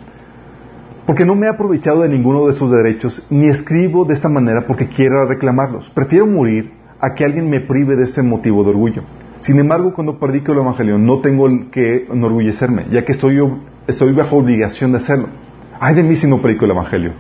[1.07, 4.67] porque no me he aprovechado de ninguno de sus derechos, ni escribo de esta manera
[4.67, 5.91] porque quiera reclamarlos.
[5.91, 9.03] Prefiero morir a que alguien me prive de ese motivo de orgullo.
[9.41, 13.39] Sin embargo, cuando predico el Evangelio, no tengo que enorgullecerme, ya que estoy,
[13.87, 15.29] estoy bajo obligación de hacerlo.
[15.79, 17.13] Ay de mí si no predico el Evangelio.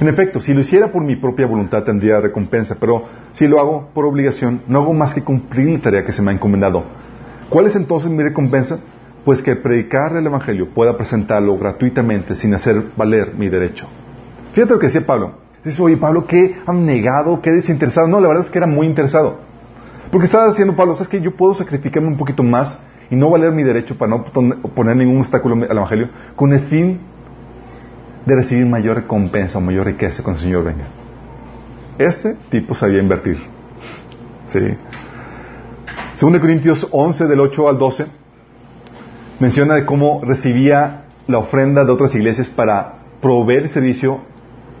[0.00, 3.88] En efecto, si lo hiciera por mi propia voluntad tendría recompensa, pero si lo hago
[3.92, 6.84] por obligación, no hago más que cumplir la tarea que se me ha encomendado.
[7.48, 8.78] ¿Cuál es entonces mi recompensa?
[9.26, 13.88] Pues que predicar el Evangelio pueda presentarlo gratuitamente sin hacer valer mi derecho.
[14.54, 15.32] Fíjate lo que decía Pablo.
[15.64, 18.06] Dice, oye Pablo, qué abnegado, qué desinteresado.
[18.06, 19.40] No, la verdad es que era muy interesado.
[20.12, 22.78] Porque estaba diciendo Pablo, ¿sabes que Yo puedo sacrificarme un poquito más
[23.10, 26.60] y no valer mi derecho para no pon- poner ningún obstáculo al Evangelio con el
[26.60, 27.00] fin
[28.26, 30.84] de recibir mayor recompensa o mayor riqueza cuando el Señor venga.
[31.98, 33.38] Este tipo sabía invertir.
[34.46, 34.60] Sí.
[36.20, 38.06] 2 Corintios 11 del 8 al 12
[39.38, 44.20] menciona de cómo recibía la ofrenda de otras iglesias para proveer servicio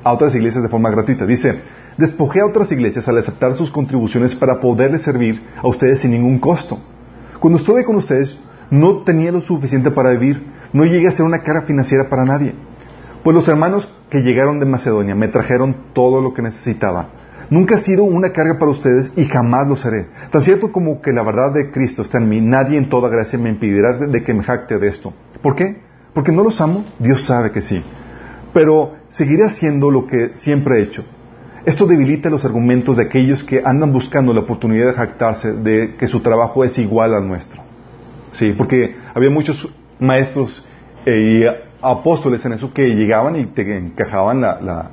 [0.04, 1.26] a otras iglesias de forma gratuita.
[1.26, 1.60] Dice,
[1.96, 6.38] despojé a otras iglesias al aceptar sus contribuciones para poderles servir a ustedes sin ningún
[6.38, 6.78] costo.
[7.40, 8.38] Cuando estuve con ustedes
[8.70, 12.54] no tenía lo suficiente para vivir, no llegué a ser una carga financiera para nadie.
[13.22, 17.08] Pues los hermanos que llegaron de Macedonia me trajeron todo lo que necesitaba.
[17.48, 20.06] Nunca he sido una carga para ustedes y jamás lo seré.
[20.30, 23.38] Tan cierto como que la verdad de Cristo está en mí, nadie en toda gracia
[23.38, 25.12] me impedirá de, que me jacte de esto.
[25.42, 25.80] ¿Por qué?
[26.12, 27.82] Porque no los amo, Dios sabe que sí.
[28.52, 31.04] Pero seguiré haciendo lo que siempre he hecho.
[31.64, 36.06] Esto debilita los argumentos de aquellos que andan buscando la oportunidad de jactarse de que
[36.06, 37.62] su trabajo es igual al nuestro.
[38.32, 40.66] Sí, porque había muchos maestros
[41.04, 44.90] eh, y apóstoles en eso que llegaban y te encajaban la,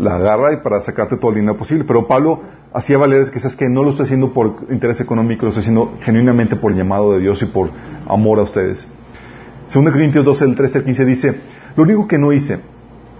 [0.00, 1.84] la garra y para sacarte todo el dinero posible.
[1.84, 2.40] Pero Pablo
[2.72, 5.62] hacía valer es que sabes que no lo estoy haciendo por interés económico, lo estoy
[5.62, 7.70] haciendo genuinamente por llamado de Dios y por
[8.08, 8.88] amor a ustedes.
[9.72, 11.40] 2 Corintios 12, el 13 al 15 dice,
[11.76, 12.58] lo único que no hice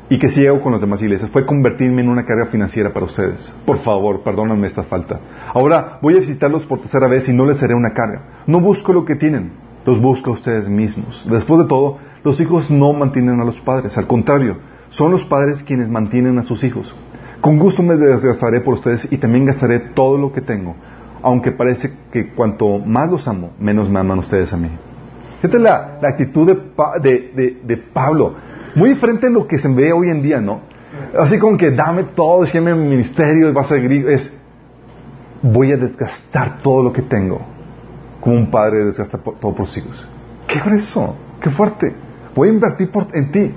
[0.08, 3.06] y que sí hago con las demás iglesias fue convertirme en una carga financiera para
[3.06, 3.52] ustedes.
[3.64, 5.20] Por favor, perdónenme esta falta.
[5.54, 8.42] Ahora voy a visitarlos por tercera vez y no les seré una carga.
[8.48, 9.52] No busco lo que tienen,
[9.86, 11.24] los busco a ustedes mismos.
[11.30, 14.56] Después de todo, los hijos no mantienen a los padres, al contrario,
[14.90, 16.94] son los padres quienes mantienen a sus hijos.
[17.40, 20.76] Con gusto me desgastaré por ustedes y también gastaré todo lo que tengo,
[21.22, 24.68] aunque parece que cuanto más los amo, menos me aman ustedes a mí.
[25.40, 26.54] Fíjate la, la actitud de,
[27.02, 28.34] de- de- de Pablo,
[28.74, 30.60] muy diferente a lo que se ve hoy en día, ¿no?
[31.18, 34.30] Así como que dame todo, déjame mi ministerio, y vas a seguir, es
[35.42, 37.40] voy a desgastar todo lo que tengo,
[38.20, 40.08] como un padre desgasta todo por sus hijos.
[40.46, 41.16] ¿Qué fue eso?
[41.40, 41.94] ¿Qué fuerte?
[42.34, 43.54] Voy a invertir por, en ti.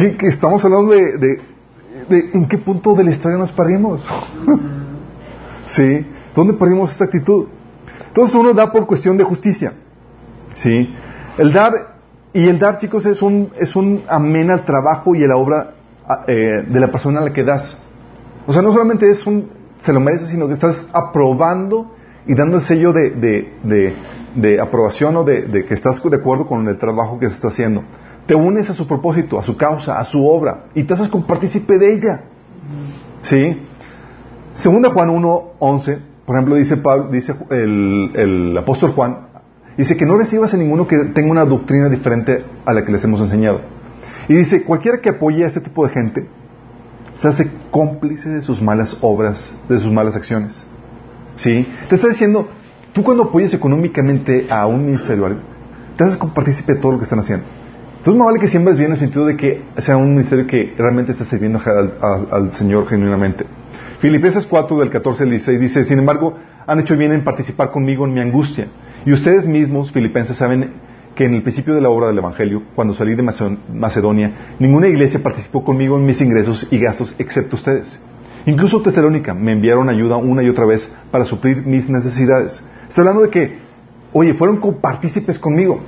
[0.00, 4.02] ¿Qué, qué estamos hablando de, de- en qué punto de la historia nos perdimos?
[5.66, 6.06] ¿Sí?
[6.34, 7.46] ¿Dónde perdimos esta actitud?
[8.08, 9.74] Entonces uno da por cuestión de justicia.
[10.54, 10.92] ¿Sí?
[11.38, 11.72] El dar,
[12.32, 15.74] y el dar, chicos, es un, es un amén al trabajo y a la obra
[16.08, 17.76] a- eh, de la persona a la que das.
[18.46, 21.94] O sea, no solamente es un, se lo merece, sino que estás aprobando
[22.26, 23.94] y dando el sello de, de, de-
[24.34, 27.82] de aprobación o de que estás de acuerdo con el trabajo que se está haciendo.
[28.26, 31.78] Te unes a su propósito, a su causa, a su obra y te haces compartícipe
[31.78, 32.24] de ella.
[33.22, 33.60] ¿Sí?
[34.54, 39.28] Segunda Juan 1.11, por ejemplo, dice, Pablo, dice el, el apóstol Juan,
[39.76, 43.02] dice que no recibas a ninguno que tenga una doctrina diferente a la que les
[43.04, 43.60] hemos enseñado.
[44.28, 46.28] Y dice, cualquiera que apoye a este tipo de gente,
[47.16, 50.64] se hace cómplice de sus malas obras, de sus malas acciones.
[51.34, 51.66] ¿Sí?
[51.88, 52.48] Te está diciendo,
[52.92, 55.38] tú cuando apoyas económicamente a un ministerio,
[55.96, 57.44] te haces partícipe de todo lo que están haciendo.
[58.00, 60.74] Entonces más vale que siembres bien en el sentido de que sea un ministerio que
[60.78, 63.44] realmente esté sirviendo al, al- al Señor genuinamente.
[63.98, 66.34] Filipenses 4 del 14 al 16 dice, sin embargo,
[66.66, 68.68] han hecho bien en participar conmigo en mi angustia.
[69.04, 70.70] Y ustedes mismos, filipenses, saben
[71.14, 73.22] que en el principio de la obra del Evangelio, cuando salí de
[73.74, 78.00] Macedonia, ninguna iglesia participó conmigo en mis ingresos y gastos excepto ustedes.
[78.46, 82.62] Incluso Tesalónica me enviaron ayuda una y otra vez para suplir mis necesidades.
[82.88, 83.58] Estoy hablando de que,
[84.14, 85.80] oye, fueron copartícipes conmigo.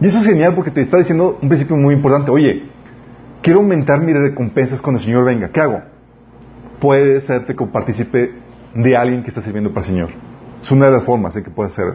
[0.00, 2.30] Y eso es genial porque te está diciendo un principio muy importante.
[2.30, 2.64] Oye,
[3.42, 5.48] quiero aumentar mis recompensas cuando el Señor venga.
[5.48, 5.82] ¿Qué hago?
[6.80, 8.32] Puedes serte copartícipe
[8.74, 10.08] de alguien que está sirviendo para el Señor.
[10.60, 11.94] Es una de las formas en que puedes hacer.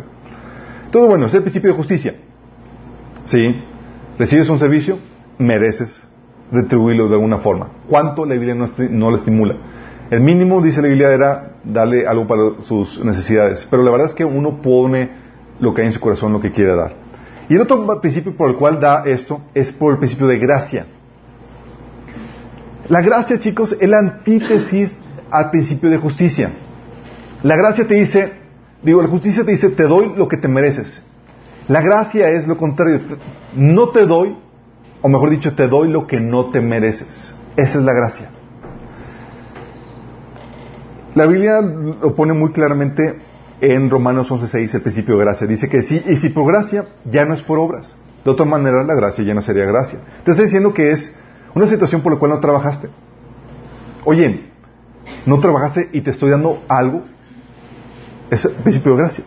[0.92, 2.14] Todo bueno, es el principio de justicia.
[3.26, 3.64] ¿Sí?
[4.18, 4.98] Recibes un servicio,
[5.38, 6.08] mereces
[6.52, 7.70] retribuirlo de alguna forma.
[7.88, 9.56] ¿Cuánto la Biblia no, lo estimula?
[10.10, 13.68] El mínimo, dice la Biblia, era darle algo para sus necesidades.
[13.70, 15.12] Pero la verdad es que uno pone
[15.60, 16.96] lo que hay en su corazón, lo que quiere dar.
[17.50, 20.86] Y el otro principio por el cual da esto es por el principio de gracia.
[22.88, 24.96] La gracia, chicos, es la antítesis
[25.32, 26.52] al principio de justicia.
[27.42, 28.34] La gracia te dice,
[28.84, 31.02] digo, la justicia te dice, te doy lo que te mereces.
[31.68, 33.02] La gracia es lo contrario,
[33.56, 34.38] no te doy,
[35.02, 37.36] o mejor dicho, te doy lo que no te mereces.
[37.56, 38.30] Esa es la gracia.
[41.16, 43.20] La Biblia lo pone muy claramente
[43.62, 45.48] en Romanos 11.6, el principio de gracia.
[45.48, 47.94] Dice que sí, y si por gracia, ya no es por obras.
[48.24, 50.00] De otra manera, la gracia ya no sería gracia.
[50.24, 51.14] Te está diciendo que es
[51.54, 52.90] una situación por la cual no trabajaste.
[54.06, 54.50] Oye,
[55.26, 57.04] no trabajaste y te estoy dando algo.
[58.30, 59.24] Es el principio de gracia.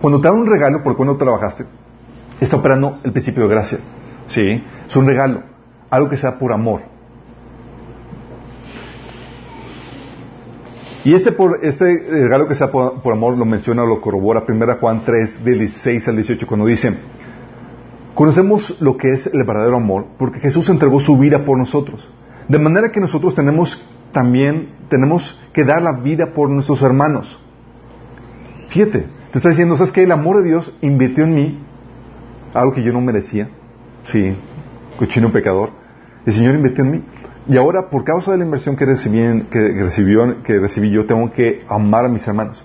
[0.00, 1.64] Cuando te dan un regalo por el cual no trabajaste,
[2.40, 3.78] está operando el principio de gracia.
[4.26, 4.64] ¿Sí?
[4.88, 5.42] Es un regalo.
[5.90, 6.91] Algo que sea por amor.
[11.04, 15.02] Y este, por, este regalo que sea por, amor lo menciona lo corrobora 1 Juan
[15.04, 16.94] 3, del 16 al 18, cuando dice,
[18.14, 22.08] conocemos lo que es el verdadero amor porque Jesús entregó su vida por nosotros.
[22.48, 27.38] De manera que nosotros tenemos también, tenemos que dar la vida por nuestros hermanos.
[28.68, 31.58] Fíjate, te está diciendo, ¿sabes que El amor de Dios invirtió en mí
[32.54, 33.48] algo que yo no merecía.
[34.04, 34.34] Sí,
[34.98, 35.70] cochino pecador.
[36.26, 37.02] El Señor invirtió en mí.
[37.48, 39.18] Y ahora, por causa de la inversión que recibí,
[39.50, 42.64] que, recibió, que recibí yo, tengo que amar a mis hermanos.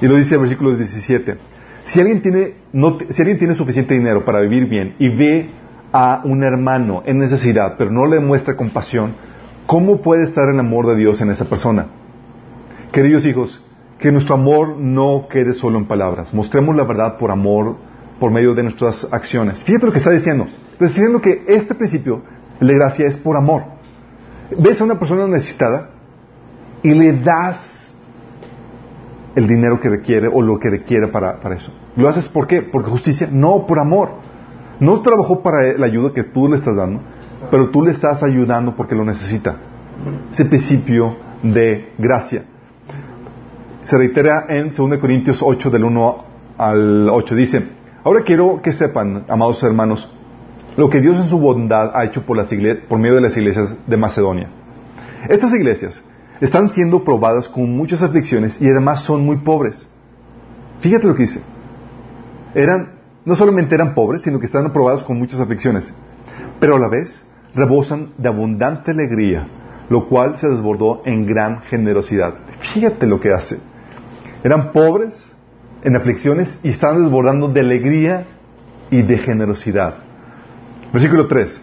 [0.00, 1.36] Y lo dice el versículo 17.
[1.84, 5.50] Si alguien, tiene, no, si alguien tiene suficiente dinero para vivir bien y ve
[5.92, 9.14] a un hermano en necesidad, pero no le muestra compasión,
[9.66, 11.86] ¿cómo puede estar el amor de Dios en esa persona?
[12.92, 13.62] Queridos hijos,
[13.98, 16.34] que nuestro amor no quede solo en palabras.
[16.34, 17.76] Mostremos la verdad por amor,
[18.20, 19.64] por medio de nuestras acciones.
[19.64, 20.46] Fíjate lo que está diciendo.
[20.72, 22.22] Está diciendo que este principio
[22.60, 23.73] de gracia es por amor
[24.58, 25.90] ves a una persona necesitada
[26.82, 27.74] y le das
[29.34, 31.72] el dinero que requiere o lo que requiere para, eso.
[31.96, 32.62] ¿Lo haces por qué?
[32.62, 33.28] ¿Porque justicia?
[33.30, 34.10] No, por amor.
[34.80, 37.00] No trabajó para la ayuda que tú le estás dando,
[37.50, 39.56] pero tú le estás ayudando porque lo necesita.
[40.30, 42.44] Ese principio de gracia.
[43.84, 46.24] Se reitera en 2 Corintios 8 del 1
[46.58, 47.34] al 8.
[47.34, 47.68] Dice,
[48.02, 50.10] ahora quiero que sepan, amados hermanos,
[50.76, 52.50] lo que Dios en su bondad ha hecho por, las
[52.88, 54.48] por medio de las iglesias de Macedonia.
[55.28, 56.02] Estas iglesias
[56.40, 59.86] están siendo probadas con muchas aflicciones y además son muy pobres.
[60.80, 61.40] Fíjate lo que dice.
[62.54, 65.92] Eran, no solamente eran pobres, sino que están probadas con muchas aflicciones,
[66.60, 69.46] pero a la vez rebosan de abundante alegría,
[69.88, 72.34] lo cual se desbordó en gran generosidad.
[72.74, 73.58] Fíjate lo que hace.
[74.42, 75.32] Eran pobres
[75.82, 78.26] en aflicciones y están desbordando de alegría
[78.90, 80.04] y de generosidad.
[80.94, 81.60] Versículo 3.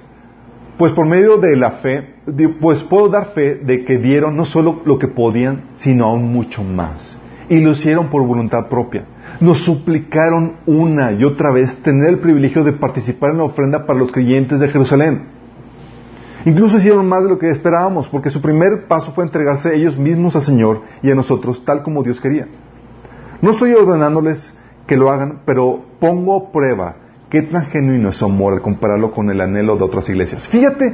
[0.78, 2.16] Pues por medio de la fe,
[2.60, 6.66] pues puedo dar fe de que dieron no solo lo que podían, sino aún mucho
[6.66, 7.18] más.
[7.48, 9.06] Y lo hicieron por voluntad propia.
[9.40, 14.00] Nos suplicaron una y otra vez tener el privilegio de participar en la ofrenda para
[14.00, 15.28] los creyentes de Jerusalén.
[16.44, 20.36] Incluso hicieron más de lo que esperábamos, porque su primer paso fue entregarse ellos mismos
[20.36, 22.50] al Señor y a nosotros, tal como Dios quería.
[23.42, 26.98] No estoy ordenándoles que lo hagan, pero pongo prueba
[27.32, 30.50] ¿Qué tan genuino es su amor al compararlo con el anhelo de otras iglesias?
[30.50, 30.94] Fíjate,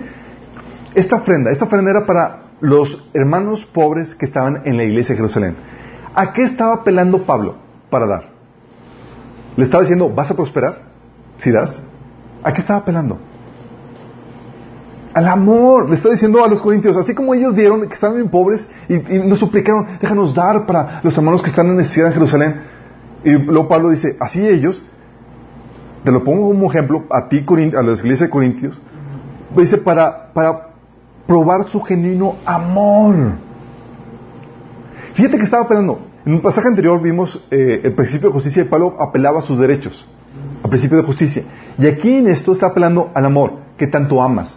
[0.93, 5.17] esta ofrenda, esta ofrenda era para los hermanos pobres que estaban en la iglesia de
[5.17, 5.55] Jerusalén.
[6.13, 7.55] ¿A qué estaba apelando Pablo
[7.89, 8.29] para dar?
[9.55, 10.83] Le estaba diciendo, ¿vas a prosperar
[11.39, 11.81] si das?
[12.43, 13.17] ¿A qué estaba apelando?
[15.15, 15.89] Al amor.
[15.89, 18.93] Le estaba diciendo a los corintios, así como ellos dieron, que estaban bien pobres, y,
[18.93, 22.61] y, nos suplicaron, déjanos dar para los hermanos que están en necesidad en Jerusalén.
[23.23, 24.83] Y luego Pablo dice, así ellos
[26.03, 27.45] te lo pongo como ejemplo, a ti,
[27.75, 28.81] a la iglesia de Corintios,
[29.55, 30.69] dice para, para
[31.25, 33.15] probar su genuino amor.
[35.13, 35.99] Fíjate que estaba apelando.
[36.25, 39.57] En un pasaje anterior vimos eh, el principio de justicia de Pablo apelaba a sus
[39.57, 40.05] derechos,
[40.63, 41.43] al principio de justicia.
[41.77, 44.55] Y aquí en esto está apelando al amor, que tanto amas.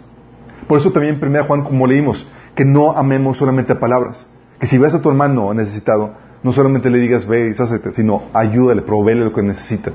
[0.67, 4.27] Por eso también en 1 Juan, como leímos, que no amemos solamente a palabras,
[4.59, 6.13] Que si ves a tu hermano necesitado,
[6.43, 9.91] no solamente le digas ve y sácete, sino ayúdale, proveele lo que necesita.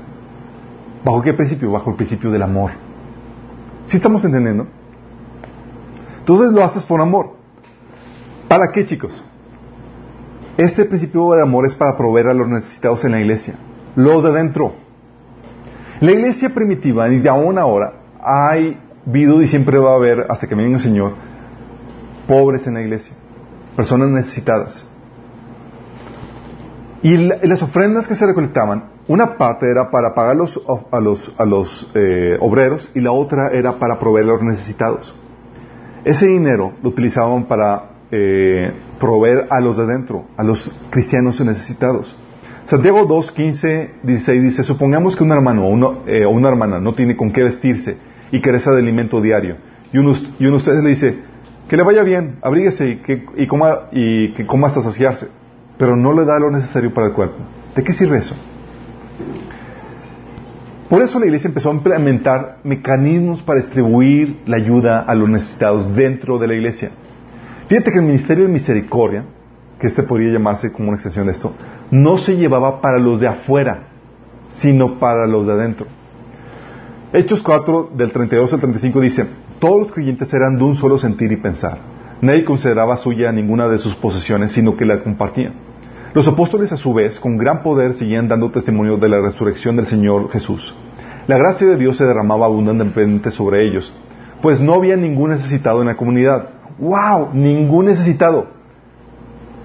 [1.07, 1.71] ¿Bajo qué principio?
[1.71, 2.71] Bajo el principio del amor.
[3.85, 4.67] ¿Sí estamos entendiendo?
[6.19, 7.37] Entonces lo haces por amor.
[8.49, 9.23] ¿Para qué, chicos?
[10.57, 13.55] Este principio de amor es para proveer a los necesitados en la iglesia,
[13.95, 14.73] los de adentro.
[16.01, 18.77] La iglesia primitiva, y de aún ahora, hay
[19.07, 21.13] habido y siempre va a haber, hasta que venga el Señor,
[22.27, 23.13] pobres en la iglesia,
[23.77, 24.85] personas necesitadas.
[27.01, 31.33] Y la- las ofrendas que se recolectaban, una parte era para pagar los- a los,
[31.37, 35.15] a los eh, obreros y la otra era para proveer a los necesitados.
[36.03, 42.17] Ese dinero lo utilizaban para eh, proveer a los de adentro, a los cristianos necesitados.
[42.65, 46.93] Santiago 2, 15, 16 dice, supongamos que un hermano o uno- eh, una hermana no
[46.95, 47.97] tiene con qué vestirse
[48.31, 49.57] y carece de alimento diario.
[49.93, 51.17] Y uno, y de ustedes le dice,
[51.69, 55.27] que le vaya bien, abríguese y que, y coma, y que coma hasta saciarse,
[55.77, 57.37] pero no le da lo necesario para el cuerpo.
[57.75, 58.35] ¿De qué sirve eso?
[60.89, 65.93] Por eso la iglesia empezó a implementar mecanismos para distribuir la ayuda a los necesitados
[65.93, 66.91] dentro de la iglesia.
[67.67, 69.25] Fíjate que el ministerio de misericordia,
[69.79, 71.53] que este podría llamarse como una extensión de esto,
[71.91, 73.89] no se llevaba para los de afuera,
[74.47, 75.87] sino para los de adentro.
[77.11, 79.25] Hechos 4, del 32 al 35 dice,
[79.59, 81.79] todos los creyentes eran de un solo sentir y pensar.
[82.21, 85.66] Nadie consideraba suya ninguna de sus posesiones, sino que la compartían.
[86.13, 89.87] Los apóstoles, a su vez, con gran poder, seguían dando testimonio de la resurrección del
[89.87, 90.75] Señor Jesús.
[91.27, 93.93] La gracia de Dios se derramaba abundantemente sobre ellos,
[94.41, 96.49] pues no había ningún necesitado en la comunidad.
[96.79, 97.31] ¡Wow!
[97.33, 98.47] Ningún necesitado.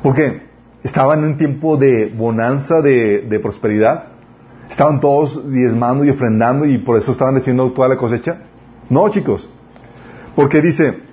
[0.02, 0.42] ¿Por qué?
[0.82, 4.04] Estaban en un tiempo de bonanza, de, de prosperidad.
[4.68, 8.38] Estaban todos diezmando y ofrendando y por eso estaban recibiendo toda la cosecha.
[8.88, 9.48] No, chicos.
[10.34, 11.11] Porque dice,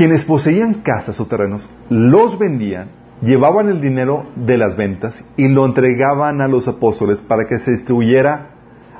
[0.00, 2.88] quienes poseían casas o terrenos, los vendían,
[3.20, 7.72] llevaban el dinero de las ventas y lo entregaban a los apóstoles para que se
[7.72, 8.46] distribuyera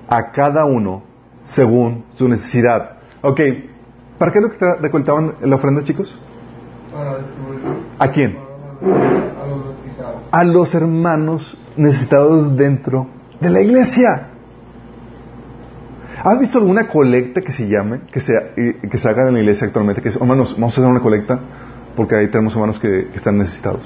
[0.07, 1.03] a cada uno
[1.45, 2.99] según su necesidad.
[3.23, 3.41] Ok,
[4.19, 6.15] ¿para qué lo que tra- recolectaban la ofrenda, chicos?
[6.93, 7.61] Para distribuir.
[7.99, 8.37] ¿A quién?
[9.43, 10.23] A los necesitados.
[10.31, 13.07] A los hermanos necesitados dentro
[13.41, 14.30] de la iglesia.
[16.23, 18.33] ¿Has visto alguna colecta que se llame, que se,
[18.91, 20.03] que se haga en la iglesia actualmente?
[20.03, 21.41] Que es, hermanos, vamos a hacer una colecta
[21.97, 23.83] porque ahí tenemos hermanos que, están necesitados.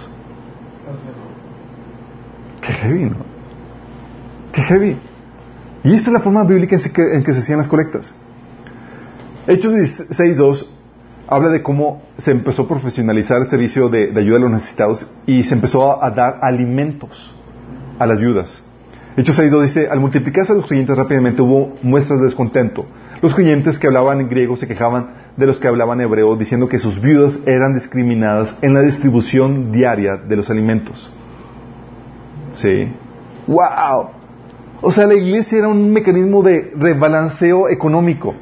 [2.61, 3.17] Qué heavy, ¿no?
[4.53, 4.97] Qué heavy.
[5.85, 8.17] Y esta es la forma bíblica en que, en que se hacían las colectas.
[9.47, 10.67] Hechos 6.2
[11.29, 15.43] habla de cómo se empezó a profesionalizar el servicio de, ayuda a los necesitados y
[15.43, 17.35] se empezó a dar alimentos
[17.99, 18.63] a las viudas.
[19.17, 22.85] Hechos 6.2 dice, al multiplicarse los creyentes rápidamente hubo muestras de descontento.
[23.23, 27.01] Los creyentes que hablaban griego se quejaban de los que hablaban hebreo, diciendo que sus
[27.01, 31.13] viudas eran discriminadas en la distribución diaria de los alimentos.
[32.55, 32.93] Sí.
[33.47, 34.11] ¡Wow!
[34.81, 38.35] O sea, la iglesia era un mecanismo de rebalanceo económico.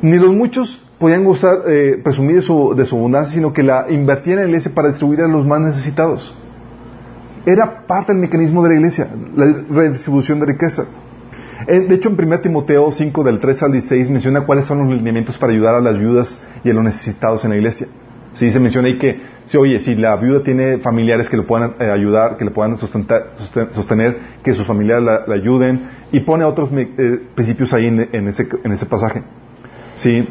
[0.00, 3.86] Ni los muchos podían gozar, eh, presumir de su, de su abundancia, sino que la
[3.90, 6.34] invertían en la iglesia para distribuir a los más necesitados.
[7.46, 10.84] Era parte del mecanismo de la iglesia, la redistribución de riqueza.
[11.66, 14.88] Eh, De hecho, en 1 Timoteo 5, del 3 al 16, menciona cuáles son los
[14.94, 17.86] lineamientos para ayudar a las viudas y a los necesitados en la iglesia.
[18.32, 21.74] Sí, se menciona ahí que, si, oye, si la viuda tiene familiares que le puedan
[21.78, 26.44] eh, ayudar, que le puedan sustentar- sosten- sostener, que sus familiares la, ayuden, y pone
[26.44, 29.22] otros eh, principios ahí en, ese, en ese pasaje.
[29.96, 30.26] Sí.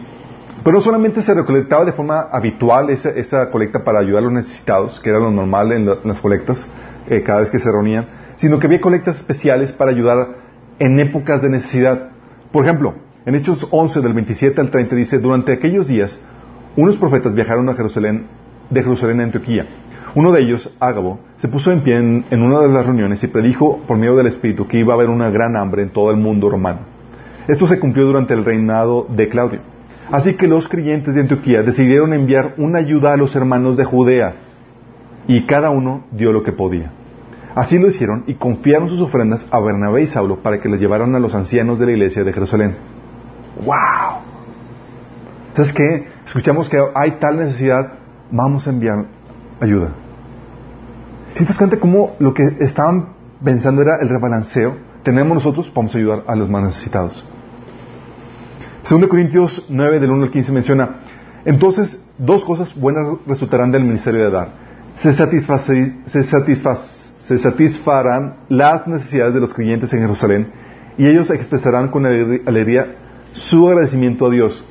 [0.63, 4.99] Pero solamente se recolectaba de forma habitual esa, esa colecta para ayudar a los necesitados,
[4.99, 6.67] que era lo normal en, la- en las colectas,
[7.09, 10.35] eh, cada vez que se reunían, sino que había colectas especiales para ayudar
[10.79, 12.09] en épocas de necesidad.
[12.51, 12.95] Por ejemplo,
[13.25, 16.19] en Hechos 11, del 27 al 30, dice, durante aquellos días,
[16.75, 18.27] unos profetas viajaron a Jerusalén,
[18.69, 19.65] de Jerusalén a Antioquía.
[20.15, 23.81] Uno de ellos, Ágabo, se puso en pie en, una de las reuniones y predijo
[23.87, 26.49] por medio del Espíritu que iba a haber una gran hambre en todo el mundo
[26.49, 26.81] romano.
[27.47, 29.61] Esto se cumplió durante el reinado de Claudio.
[30.11, 34.35] Así que los creyentes de Antioquía decidieron enviar una ayuda a los hermanos de Judea
[35.27, 36.91] y cada uno dio lo que podía.
[37.55, 41.13] Así lo hicieron y confiaron sus ofrendas a Bernabé y Saulo para que les llevaran
[41.15, 42.75] a los ancianos de la iglesia de Jerusalén.
[43.63, 44.21] ¡Wow!
[45.53, 46.07] ¿Sabes qué?
[46.25, 47.93] Escuchamos que hay tal necesidad,
[48.31, 49.05] vamos a enviar
[49.61, 49.91] ayuda.
[51.35, 53.09] ¿Sí te cuenta cómo lo que estaban
[53.43, 54.75] pensando era el rebalanceo?
[55.03, 57.23] Tenemos nosotros, vamos a ayudar a los más necesitados.
[58.89, 60.99] 2 Corintios 9, del 1 al 15 menciona,
[61.45, 64.62] entonces dos cosas buenas resultarán del ministerio de dar.
[64.95, 66.23] Se, se,
[67.19, 70.51] se satisfarán las necesidades de los creyentes en Jerusalén
[70.97, 72.95] y ellos expresarán con alegr- alegría
[73.31, 74.63] su agradecimiento a Dios.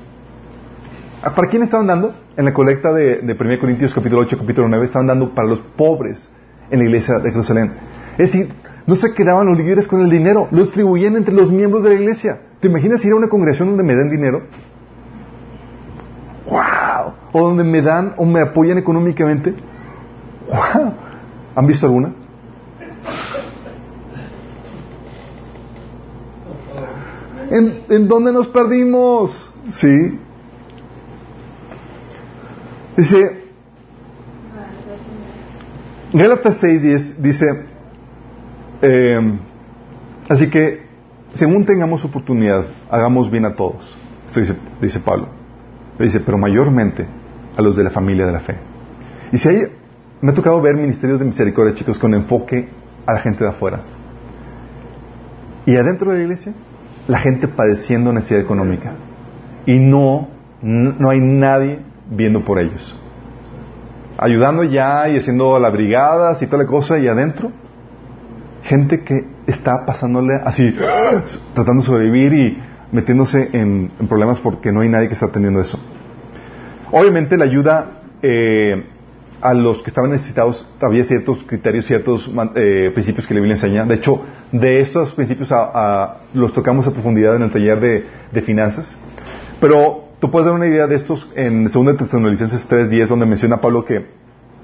[1.22, 2.14] ¿Para quién estaban dando?
[2.36, 5.60] En la colecta de, de 1 Corintios capítulo 8, capítulo 9, estaban dando para los
[5.76, 6.28] pobres
[6.70, 7.72] en la iglesia de Jerusalén.
[8.18, 8.48] Es decir,
[8.86, 11.94] no se quedaban los líderes con el dinero, lo distribuían entre los miembros de la
[11.96, 12.40] iglesia.
[12.60, 14.42] ¿Te imaginas ir a una congregación donde me den dinero?
[16.48, 17.14] ¡Wow!
[17.32, 19.54] O donde me dan o me apoyan económicamente.
[21.55, 22.14] ¿Han visto alguna?
[27.50, 29.50] ¿En, ¿En dónde nos perdimos?
[29.72, 30.18] Sí.
[32.96, 33.42] Dice,
[36.12, 37.46] Gálatas 6 dice,
[38.82, 39.38] eh,
[40.28, 40.82] así que
[41.32, 43.96] según tengamos oportunidad, hagamos bien a todos.
[44.26, 45.28] Esto dice, dice Pablo.
[45.98, 47.07] Dice, pero mayormente
[47.57, 48.57] a los de la familia de la fe.
[49.32, 49.62] Y si hay,
[50.22, 52.68] me ha tocado ver ministerios de misericordia, chicos, con enfoque
[53.04, 53.80] a la gente de afuera.
[55.66, 56.54] Y adentro de la iglesia,
[57.08, 58.92] la gente padeciendo necesidad económica.
[59.66, 60.28] Y no,
[60.62, 62.98] no hay nadie viendo por ellos.
[64.16, 67.50] Ayudando ya y haciendo las brigadas y toda la cosa, y adentro,
[68.62, 70.72] gente que está pasándole así,
[71.54, 72.62] tratando de sobrevivir y
[72.92, 75.80] metiéndose en, problemas porque no hay nadie que está atendiendo eso.
[76.92, 78.84] Obviamente la ayuda eh,
[79.43, 83.84] a los que estaban necesitados había ciertos criterios, ciertos eh, principios que la Biblia enseña.
[83.84, 84.22] De hecho,
[84.53, 85.53] de estos principios
[86.32, 87.80] los tocamos a profundidad en el taller
[88.32, 88.97] de, finanzas.
[89.61, 93.84] Pero tú puedes dar una idea de estos en 2 Tesalonicenses 3.10, donde menciona Pablo
[93.84, 94.07] que,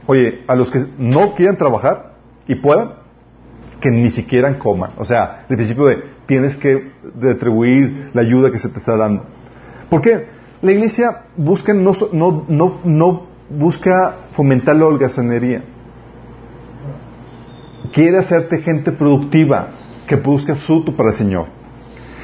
[0.07, 2.15] oye, a los que no quieran trabajar
[2.47, 2.93] y puedan,
[3.81, 4.93] que ni siquiera coman.
[4.97, 9.25] O sea, el principio de tienes que retribuir la ayuda que se te está dando.
[9.91, 10.27] ¿Por qué?
[10.63, 11.95] La iglesia busca no,
[12.85, 15.63] no busca fomentar la holgazanería.
[17.93, 19.69] Quiere hacerte gente productiva
[20.07, 21.47] que busca fruto para el Señor.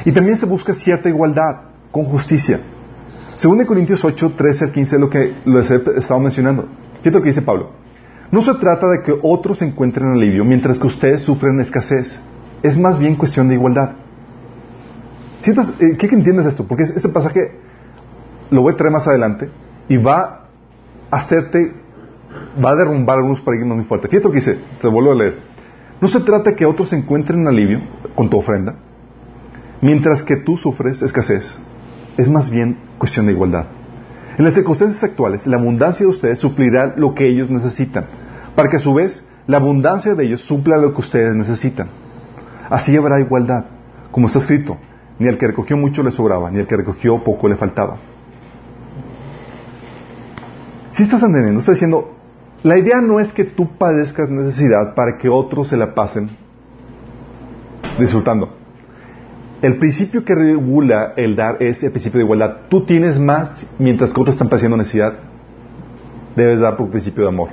[0.04, 2.60] Y también se busca cierta igualdad con justicia.
[3.36, 6.68] Según de Corintios 8, 13 al 15 es lo que lo estaba mencionando.
[7.02, 7.70] ¿Qué es lo que dice Pablo?
[8.30, 12.20] No se trata de que otros encuentren alivio mientras que ustedes sufren escasez.
[12.62, 13.92] Es más bien cuestión de igualdad.
[15.42, 16.66] ¿Sientas, eh, ¿Qué entiendes esto?
[16.66, 17.40] Porque este pasaje
[18.50, 19.50] lo voy a traer más adelante
[19.88, 20.43] y va
[21.16, 21.72] hacerte,
[22.62, 24.10] va a derrumbar algunos paradigmas muy fuertes.
[24.10, 25.38] Fíjate lo que dice, te vuelvo a leer.
[26.00, 27.80] No se trata que otros encuentren alivio
[28.14, 28.76] con tu ofrenda
[29.84, 31.58] mientras que tú sufres escasez.
[32.16, 33.66] Es más bien cuestión de igualdad.
[34.38, 38.06] En las circunstancias actuales, la abundancia de ustedes suplirá lo que ellos necesitan,
[38.56, 41.88] para que a su vez la abundancia de ellos supla lo que ustedes necesitan.
[42.70, 43.66] Así habrá igualdad,
[44.10, 44.78] como está escrito,
[45.18, 47.98] ni al que recogió mucho le sobraba, ni al que recogió poco le faltaba.
[50.94, 52.14] Si estás entendiendo, está diciendo,
[52.62, 56.30] la idea no es que tú padezcas necesidad para que otros se la pasen
[57.98, 58.56] disfrutando.
[59.60, 62.56] El principio que regula el dar es el principio de igualdad.
[62.68, 65.14] Tú tienes más mientras que otros están padeciendo necesidad.
[66.36, 67.48] Debes dar por principio de amor.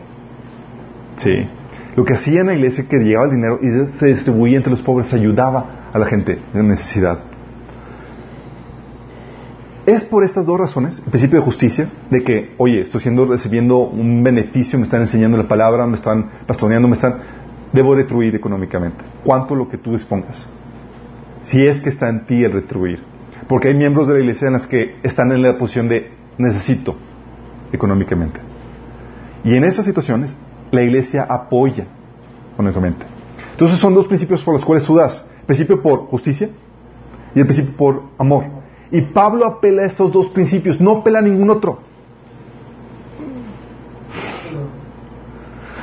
[1.15, 1.47] Sí.
[1.95, 4.69] Lo que hacía en la iglesia es que llegaba el dinero y se distribuía entre
[4.69, 7.30] los pobres, ayudaba a la gente en necesidad.
[9.85, 13.79] Es por estas dos razones, el principio de justicia, de que, oye, estoy siendo, recibiendo
[13.79, 17.19] un beneficio, me están enseñando la palabra, me están pastoreando, me están,
[17.73, 19.03] debo retribuir económicamente.
[19.23, 20.47] ¿Cuánto lo que tú dispongas?
[21.41, 22.99] Si es que está en ti el retribuir.
[23.47, 26.95] Porque hay miembros de la iglesia en las que están en la posición de necesito
[27.73, 28.39] económicamente.
[29.43, 30.37] Y en esas situaciones,
[30.69, 31.87] la iglesia apoya
[32.53, 33.03] económicamente.
[33.53, 34.99] Entonces son dos principios por los cuales tú.
[34.99, 35.09] El
[35.47, 36.49] principio por justicia
[37.33, 38.60] y el principio por amor.
[38.91, 41.79] Y Pablo apela a estos dos principios, no apela a ningún otro.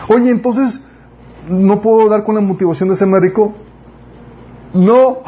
[0.09, 0.81] Oye, entonces,
[1.49, 3.55] ¿no puedo dar con la motivación de ser más rico?
[4.75, 5.19] No.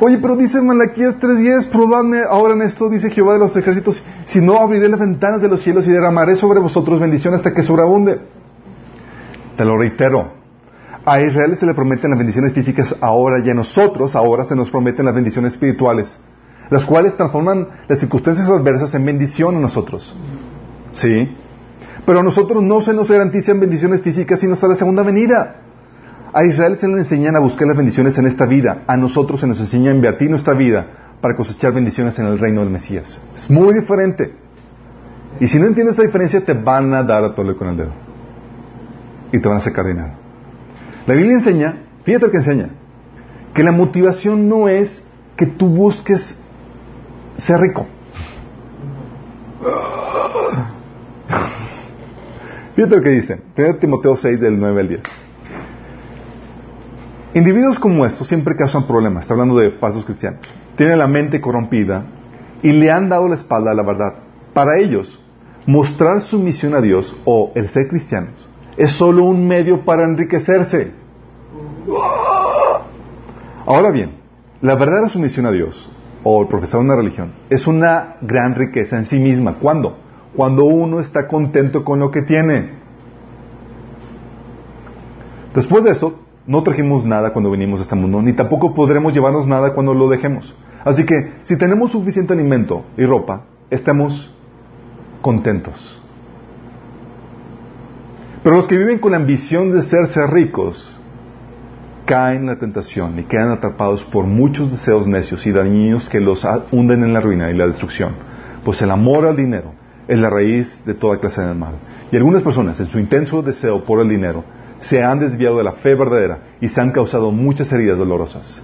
[0.00, 4.40] Oye, pero dice Malaquías 3.10, probadme ahora en esto, dice Jehová de los ejércitos, si
[4.40, 8.20] no abriré las ventanas de los cielos y derramaré sobre vosotros bendición hasta que sobreabunde.
[9.56, 10.37] Te lo reitero,
[11.04, 14.70] a Israel se le prometen las bendiciones físicas ahora y a nosotros ahora se nos
[14.70, 16.16] prometen las bendiciones espirituales,
[16.70, 20.14] las cuales transforman las circunstancias adversas en bendición a nosotros.
[20.92, 21.34] ¿Sí?
[22.04, 25.56] Pero a nosotros no se nos garantizan bendiciones físicas sino hasta la segunda venida.
[26.32, 28.82] A Israel se le enseñan a buscar las bendiciones en esta vida.
[28.86, 30.86] A nosotros se nos enseña a invertir nuestra vida
[31.20, 33.20] para cosechar bendiciones en el reino del Mesías.
[33.34, 34.34] Es muy diferente.
[35.40, 37.92] Y si no entiendes la diferencia, te van a dar a tole con el dedo.
[39.32, 40.27] Y te van a sacar dinero.
[41.08, 42.68] La Biblia enseña, fíjate lo que enseña,
[43.54, 45.02] que la motivación no es
[45.38, 46.38] que tú busques
[47.38, 47.86] ser rico.
[52.76, 53.40] Fíjate lo que dice.
[53.56, 55.00] 1 Timoteo 6 del 9 al 10.
[57.32, 60.40] Individuos como estos siempre causan problemas, está hablando de falsos cristianos.
[60.76, 62.04] Tienen la mente corrompida
[62.62, 64.12] y le han dado la espalda a la verdad.
[64.52, 65.18] Para ellos,
[65.64, 68.48] mostrar sumisión a Dios o el ser cristianos
[68.78, 70.92] es solo un medio para enriquecerse.
[73.66, 74.12] Ahora bien,
[74.60, 75.90] la verdadera sumisión a Dios
[76.24, 79.54] o el profesar una religión es una gran riqueza en sí misma.
[79.54, 79.98] ¿Cuándo?
[80.34, 82.70] Cuando uno está contento con lo que tiene.
[85.54, 89.46] Después de eso, no trajimos nada cuando vinimos a este mundo, ni tampoco podremos llevarnos
[89.46, 90.54] nada cuando lo dejemos.
[90.84, 94.32] Así que, si tenemos suficiente alimento y ropa, estemos
[95.20, 96.00] contentos.
[98.42, 100.97] Pero los que viven con la ambición de serse ricos,
[102.08, 106.42] caen en la tentación y quedan atrapados por muchos deseos necios y dañinos que los
[106.72, 108.14] hunden en la ruina y la destrucción.
[108.64, 109.74] Pues el amor al dinero
[110.08, 111.74] es la raíz de toda clase de mal.
[112.10, 114.42] Y algunas personas, en su intenso deseo por el dinero,
[114.78, 118.62] se han desviado de la fe verdadera y se han causado muchas heridas dolorosas.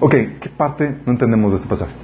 [0.00, 1.94] Ok, ¿qué parte no entendemos de este pasaje?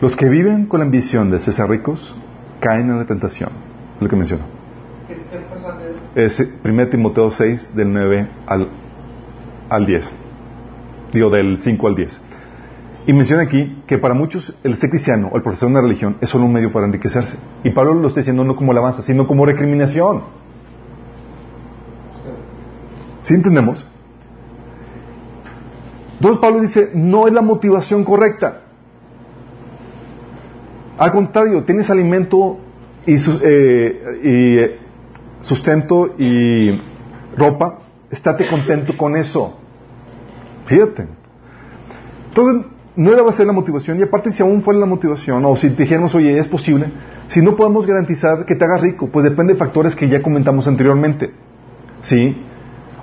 [0.00, 2.16] Los que viven con la ambición de ser ricos
[2.60, 3.50] caen en la tentación,
[3.96, 4.55] es lo que menciono.
[5.38, 5.84] ¿Qué, qué pasaje
[6.14, 6.40] es?
[6.40, 8.68] Es 1 Timoteo 6, del 9 al,
[9.68, 10.12] al 10.
[11.12, 12.20] Digo, del 5 al 10.
[13.06, 16.16] Y menciona aquí que para muchos el ser cristiano o el profesor de una religión
[16.20, 17.38] es solo un medio para enriquecerse.
[17.62, 20.22] Y Pablo lo está diciendo no como alabanza, sino como recriminación.
[23.22, 23.86] ¿Sí entendemos?
[26.14, 28.62] Entonces Pablo dice, no es la motivación correcta.
[30.98, 32.58] Al contrario, tienes alimento
[33.04, 34.78] y, sus- eh, eh,
[35.40, 36.80] sustento y
[37.36, 37.78] ropa,
[38.10, 39.58] estate contento con eso.
[40.66, 41.06] Fíjate.
[42.28, 42.66] Entonces,
[42.96, 45.54] no era va a ser la motivación, y aparte si aún fuera la motivación, o
[45.56, 46.86] si dijéramos, oye, es posible,
[47.28, 50.66] si no podemos garantizar que te hagas rico, pues depende de factores que ya comentamos
[50.66, 51.30] anteriormente.
[52.02, 52.36] ¿Sí?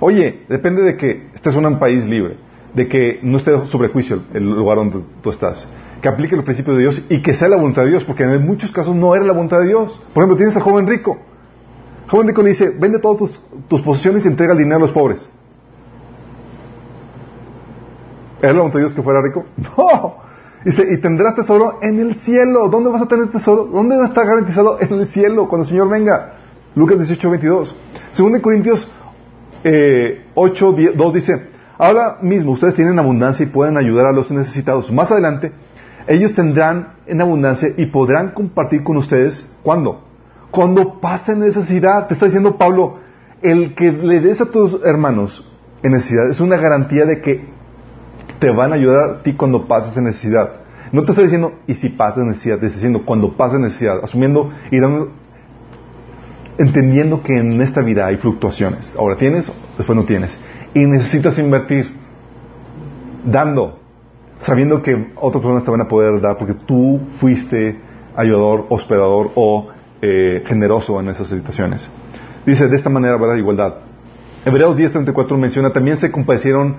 [0.00, 2.36] Oye, depende de que estés en un país libre,
[2.74, 5.66] de que no esté sobre juicio el lugar donde tú estás,
[6.02, 8.44] que aplique los principios de Dios y que sea la voluntad de Dios, porque en
[8.44, 10.02] muchos casos no era la voluntad de Dios.
[10.12, 11.18] Por ejemplo, tienes al joven rico.
[12.08, 14.92] Joven rico le dice, vende todas tus, tus posesiones y entrega el dinero a los
[14.92, 15.28] pobres.
[18.40, 19.44] ¿Era la voluntad de Dios que fuera rico?
[19.76, 20.24] No.
[20.64, 22.68] Dice, y tendrás tesoro en el cielo.
[22.68, 23.64] ¿Dónde vas a tener tesoro?
[23.64, 24.78] ¿Dónde va a estar garantizado?
[24.80, 26.32] En el cielo, cuando el Señor venga.
[26.74, 27.76] Lucas 18, 22.
[28.12, 28.90] Según de Corintios
[29.62, 31.48] eh, 8, 10, 2 dice,
[31.78, 34.90] ahora mismo ustedes tienen abundancia y pueden ayudar a los necesitados.
[34.90, 35.52] Más adelante,
[36.06, 39.46] ellos tendrán en abundancia y podrán compartir con ustedes.
[39.62, 40.02] ¿Cuándo?
[40.54, 42.06] Cuando pasen necesidad.
[42.06, 42.98] Te está diciendo Pablo,
[43.42, 45.44] el que le des a tus hermanos
[45.82, 47.48] en necesidad es una garantía de que
[48.38, 50.60] te van a ayudar a ti cuando pases en necesidad.
[50.92, 54.52] No te está diciendo, y si pasas necesidad, te está diciendo cuando pases necesidad, asumiendo
[54.70, 55.10] y dando,
[56.56, 58.94] entendiendo que en esta vida hay fluctuaciones.
[58.96, 60.38] Ahora tienes, después no tienes.
[60.72, 61.96] Y necesitas invertir,
[63.24, 63.80] dando,
[64.38, 67.80] sabiendo que otras personas te van a poder dar porque tú fuiste
[68.14, 69.73] ayudador, hospedador o
[70.06, 71.90] eh, generoso en esas situaciones.
[72.44, 73.76] Dice, de esta manera habrá igualdad.
[74.44, 76.76] Hebreos 10.34 menciona, también se compadecieron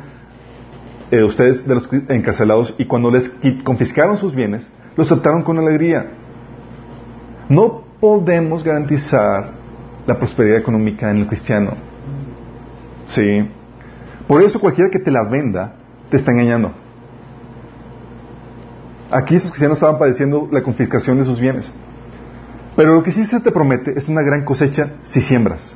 [1.09, 3.31] eh, ustedes de los encarcelados y cuando les
[3.63, 6.05] confiscaron sus bienes, los aceptaron con alegría.
[7.49, 9.53] No podemos garantizar
[10.05, 11.71] la prosperidad económica en el cristiano.
[13.07, 13.49] Sí.
[14.27, 15.73] Por eso cualquiera que te la venda
[16.11, 16.73] te está engañando.
[19.09, 21.71] Aquí esos cristianos estaban padeciendo la confiscación de sus bienes.
[22.75, 25.75] Pero lo que sí se te promete es una gran cosecha si siembras.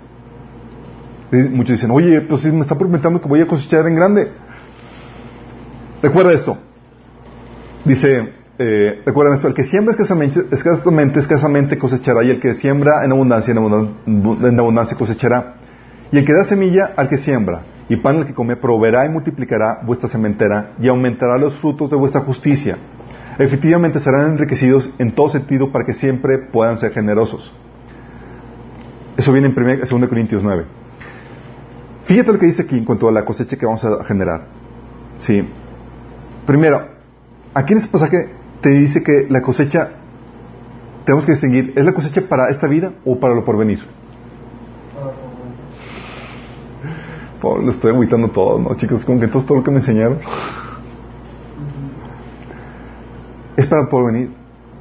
[1.31, 4.31] Muchos dicen, oye, pues sí me está prometiendo que voy a cosechar en grande.
[6.01, 6.57] Recuerda esto.
[7.85, 13.05] Dice, eh, recuerden esto, el que siembra escasamente, escasamente, escasamente cosechará, y el que siembra
[13.05, 15.55] en abundancia, en abundancia, en abundancia cosechará.
[16.11, 19.09] Y el que da semilla al que siembra, y pan al que come, proveerá y
[19.09, 22.77] multiplicará vuestra sementera, y aumentará los frutos de vuestra justicia.
[23.39, 27.53] Efectivamente serán enriquecidos en todo sentido para que siempre puedan ser generosos.
[29.15, 30.65] Eso viene en 2 Corintios 9.
[32.03, 34.47] Fíjate lo que dice aquí en cuanto a la cosecha que vamos a generar.
[35.19, 35.47] Sí.
[36.45, 36.85] Primero,
[37.53, 38.29] aquí en este pasaje
[38.59, 39.89] te dice que la cosecha,
[41.05, 43.79] tenemos que distinguir, ¿es la cosecha para esta vida o para lo porvenir?
[47.41, 49.05] Por, le estoy agüitando todo, ¿no, chicos?
[49.05, 50.19] Como que todo, todo lo que me enseñaron.
[53.59, 54.29] Es para el porvenir.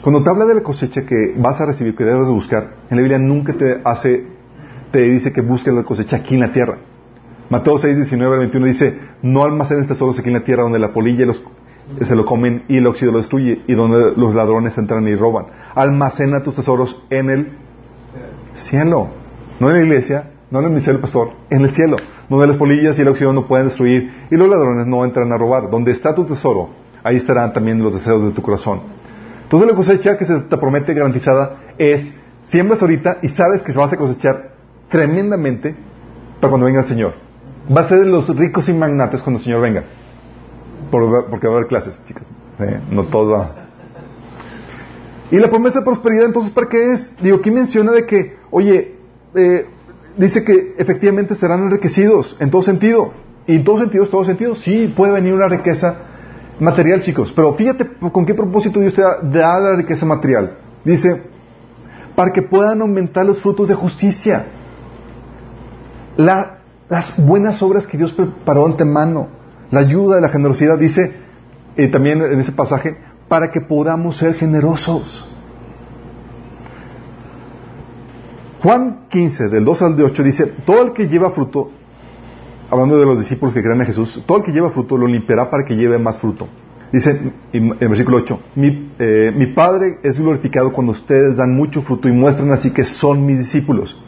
[0.04, 2.96] Cuando te habla de la cosecha que vas a recibir, que debes de buscar, en
[2.96, 4.24] la Biblia nunca te hace,
[4.92, 6.76] te dice que busques la cosecha aquí en la tierra.
[7.50, 10.92] Mateo 6, 19 al 21 dice, no almacenes tesoros aquí en la tierra donde la
[10.92, 11.42] polilla los,
[12.02, 15.46] se lo comen y el óxido lo destruye y donde los ladrones entran y roban.
[15.74, 17.48] Almacena tus tesoros en el
[18.54, 19.08] cielo.
[19.58, 21.96] No en la iglesia, no en el ministerio del pastor, en el cielo,
[22.28, 25.36] donde las polillas y el oxígeno no pueden destruir y los ladrones no entran a
[25.36, 25.68] robar.
[25.68, 26.68] Donde está tu tesoro,
[27.08, 28.80] ahí estarán también los deseos de tu corazón.
[29.44, 32.12] Entonces la cosecha que se te promete garantizada es,
[32.44, 34.52] siembras ahorita y sabes que se vas a cosechar
[34.88, 35.74] tremendamente
[36.40, 37.14] para cuando venga el Señor.
[37.74, 39.84] Va a ser de los ricos y magnates cuando el Señor venga.
[40.90, 42.24] Por- porque va a haber clases, chicas.
[42.90, 43.52] No todo va.
[45.30, 47.12] Y la promesa de prosperidad, entonces, ¿para qué es?
[47.20, 48.96] Digo, aquí menciona de que, oye,
[49.34, 49.66] eh,
[50.16, 53.12] dice que efectivamente serán enriquecidos en todo sentido.
[53.46, 55.96] Y en todo sentido, en todo sentido, sí puede venir una riqueza
[56.60, 57.32] material, chicos.
[57.34, 60.58] Pero fíjate con qué propósito Dios te da, da la riqueza material.
[60.84, 61.22] Dice,
[62.14, 64.46] para que puedan aumentar los frutos de justicia.
[66.16, 69.28] La- las buenas obras que Dios preparó antemano.
[69.70, 71.12] La ayuda, la generosidad, dice
[71.76, 72.96] eh, también en ese pasaje,
[73.28, 75.28] para que podamos ser generosos.
[78.62, 81.70] Juan 15, del 2 al de 8, dice, todo el que lleva fruto,
[82.70, 85.50] hablando de los discípulos que creen en Jesús, todo el que lleva fruto lo limpiará
[85.50, 86.48] para que lleve más fruto.
[86.92, 91.82] Dice en el versículo 8, mi, eh, mi Padre es glorificado cuando ustedes dan mucho
[91.82, 94.00] fruto y muestran así que son mis discípulos.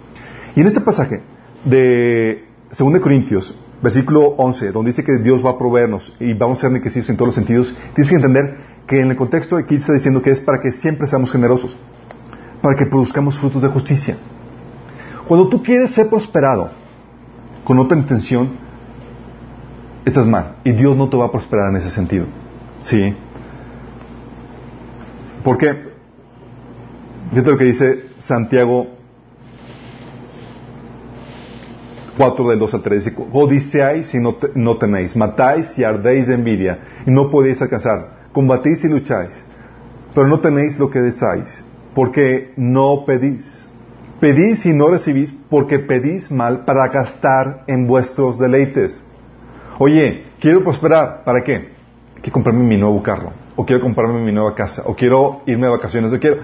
[0.56, 1.22] Y en este pasaje
[1.64, 2.44] de
[2.76, 6.70] 2 Corintios, versículo 11, donde dice que Dios va a proveernos y vamos a ser
[6.70, 8.56] enriquecidos en todos los sentidos, tienes que entender
[8.86, 11.78] que en el contexto aquí está diciendo que es para que siempre seamos generosos,
[12.62, 14.16] para que produzcamos frutos de justicia.
[15.28, 16.70] Cuando tú quieres ser prosperado
[17.70, 18.58] con otra intención,
[20.04, 22.26] estás mal y Dios no te va a prosperar en ese sentido.
[22.80, 23.14] ¿Sí?
[25.44, 25.76] ¿Por qué?
[27.30, 28.88] Fíjate lo que dice Santiago
[32.16, 33.04] 4 del 2 al 3.
[33.04, 38.30] Dice, Codiciáis y no, no tenéis, matáis y ardéis de envidia y no podéis alcanzar,
[38.32, 39.44] combatís y lucháis,
[40.12, 41.62] pero no tenéis lo que deseáis,
[41.94, 43.69] porque no pedís.
[44.20, 49.02] Pedís y no recibís porque pedís mal para gastar en vuestros deleites.
[49.78, 51.70] Oye, quiero prosperar, ¿para qué?
[52.16, 55.72] Quiero comprarme mi nuevo carro, o quiero comprarme mi nueva casa, o quiero irme de
[55.72, 56.36] vacaciones, o quiero...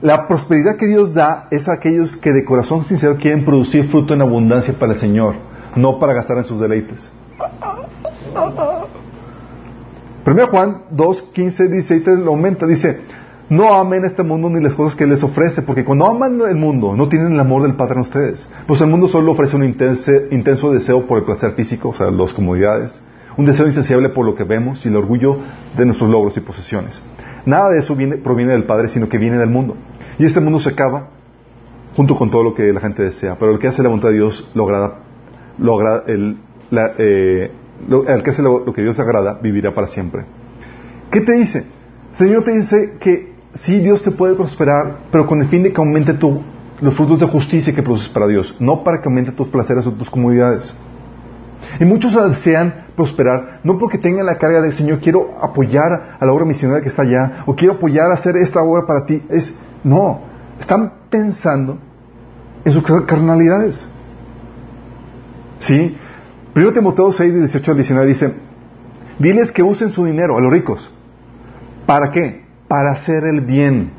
[0.00, 4.14] La prosperidad que Dios da es a aquellos que de corazón sincero quieren producir fruto
[4.14, 5.36] en abundancia para el Señor,
[5.76, 7.08] no para gastar en sus deleites.
[10.26, 13.00] 1 Juan 2, 15, 16 lo aumenta, dice,
[13.52, 16.96] no amen este mundo ni las cosas que les ofrece, porque cuando aman el mundo
[16.96, 18.48] no tienen el amor del Padre en ustedes.
[18.66, 22.32] Pues el mundo solo ofrece un intenso deseo por el placer físico, o sea, las
[22.32, 23.00] comodidades,
[23.36, 25.36] un deseo insaciable por lo que vemos y el orgullo
[25.76, 27.02] de nuestros logros y posesiones.
[27.44, 29.76] Nada de eso viene- proviene del Padre, sino que viene del mundo.
[30.18, 31.08] Y este mundo se acaba
[31.96, 34.14] junto con todo lo que la gente desea, pero el que hace la voluntad de
[34.14, 34.50] Dios
[36.98, 37.50] eh,
[37.88, 40.24] lo- el que hace lo, lo que Dios agrada vivirá para siempre.
[41.10, 41.66] ¿Qué te dice?
[42.12, 45.72] El Señor te dice que sí, Dios te puede prosperar, pero con el fin de
[45.72, 46.40] que aumente tu,
[46.80, 49.92] los frutos de justicia que produces para Dios, no para que aumente tus placeres o
[49.92, 50.74] tus comodidades.
[51.78, 56.32] Y muchos desean prosperar, no porque tengan la carga de Señor, quiero apoyar a la
[56.32, 59.22] obra misionera que está allá, o quiero apoyar a hacer esta obra para ti.
[59.28, 60.20] Es, no,
[60.58, 61.78] están pensando
[62.64, 63.86] en sus carnalidades.
[65.58, 65.96] ¿Sí?
[66.52, 68.34] Primero Timoteo 6, 18 al 19 dice,
[69.18, 70.92] diles que usen su dinero a los ricos.
[71.86, 72.41] ¿Para qué?
[72.72, 73.92] Para hacer el bien.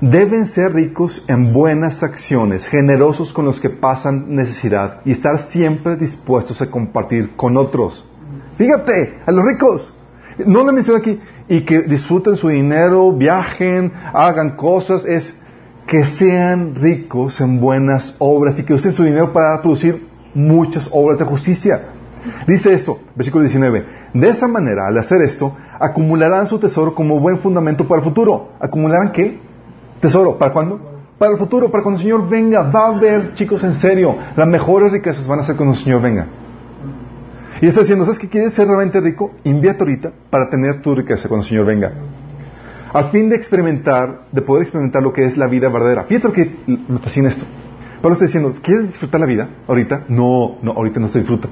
[0.00, 5.94] Deben ser ricos en buenas acciones, generosos con los que pasan necesidad y estar siempre
[5.94, 8.04] dispuestos a compartir con otros.
[8.56, 9.94] Fíjate, a los ricos.
[10.44, 15.32] No le menciona aquí, y que disfruten su dinero, viajen, hagan cosas, es
[15.86, 21.20] que sean ricos en buenas obras y que usen su dinero para producir muchas obras
[21.20, 21.80] de justicia.
[22.46, 27.38] Dice esto, versículo 19, de esa manera, al hacer esto, acumularán su tesoro como buen
[27.38, 28.50] fundamento para el futuro.
[28.60, 29.38] ¿Acumularán qué?
[30.00, 30.80] Tesoro, ¿para cuándo?
[31.18, 32.62] Para el futuro, para cuando el Señor venga.
[32.62, 36.00] Va a haber, chicos, en serio, las mejores riquezas van a ser cuando el Señor
[36.00, 36.26] venga.
[37.60, 39.32] Y está diciendo, ¿sabes que quieres ser realmente rico?
[39.44, 41.92] Invierte ahorita para tener tu riqueza cuando el Señor venga.
[42.92, 46.04] Al fin de experimentar, de poder experimentar lo que es la vida verdadera.
[46.04, 47.44] Fíjate lo que me fascina esto.
[48.00, 50.04] Pablo está diciendo, ¿quieres disfrutar la vida ahorita?
[50.08, 51.48] No, no, ahorita no se disfruta.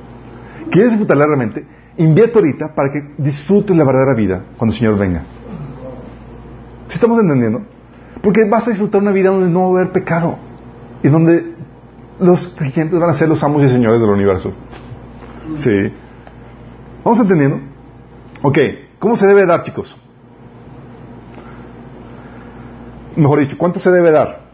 [0.71, 1.65] ¿Quieres disfrutarla realmente?
[1.97, 5.23] Invierte ahorita para que disfrutes la verdadera vida cuando el Señor venga.
[6.89, 7.63] ¿Sí estamos entendiendo?
[8.23, 10.39] Porque vas a disfrutar una vida donde no va a haber pecado
[11.03, 11.55] y donde
[12.21, 14.53] los creyentes van a ser los amos y señores del universo.
[15.57, 15.93] Sí.
[17.05, 17.61] ¿Vamos entendiendo?
[18.43, 18.59] Ok,
[18.99, 19.97] ¿cómo se debe dar, chicos?
[23.17, 24.49] Mejor dicho, ¿cuánto se debe dar?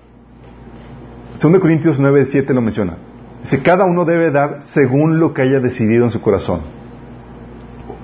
[1.40, 2.96] 2 Corintios 9, 7 lo menciona.
[3.44, 6.60] Dice, cada uno debe dar según lo que haya decidido en su corazón.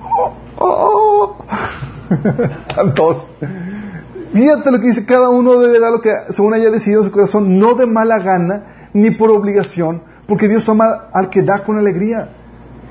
[0.03, 1.35] Oh, oh,
[2.99, 3.15] oh.
[4.31, 7.11] Fíjate lo que dice, cada uno debe dar lo que según haya decidido en su
[7.11, 11.75] corazón, no de mala gana, ni por obligación, Porque Dios ama al que da con
[11.79, 12.29] alegría.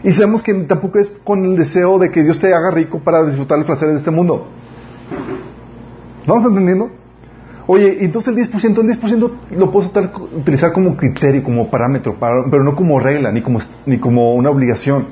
[0.03, 3.22] Y sabemos que tampoco es con el deseo de que Dios te haga rico para
[3.24, 4.48] disfrutar los placeres de este mundo.
[6.26, 6.90] ¿Vamos entendiendo?
[7.66, 12.44] Oye, entonces el 10%, el 10% lo puedo estar- utilizar como criterio, como parámetro, para-
[12.50, 15.06] pero no como regla, ni como, ni como una obligación.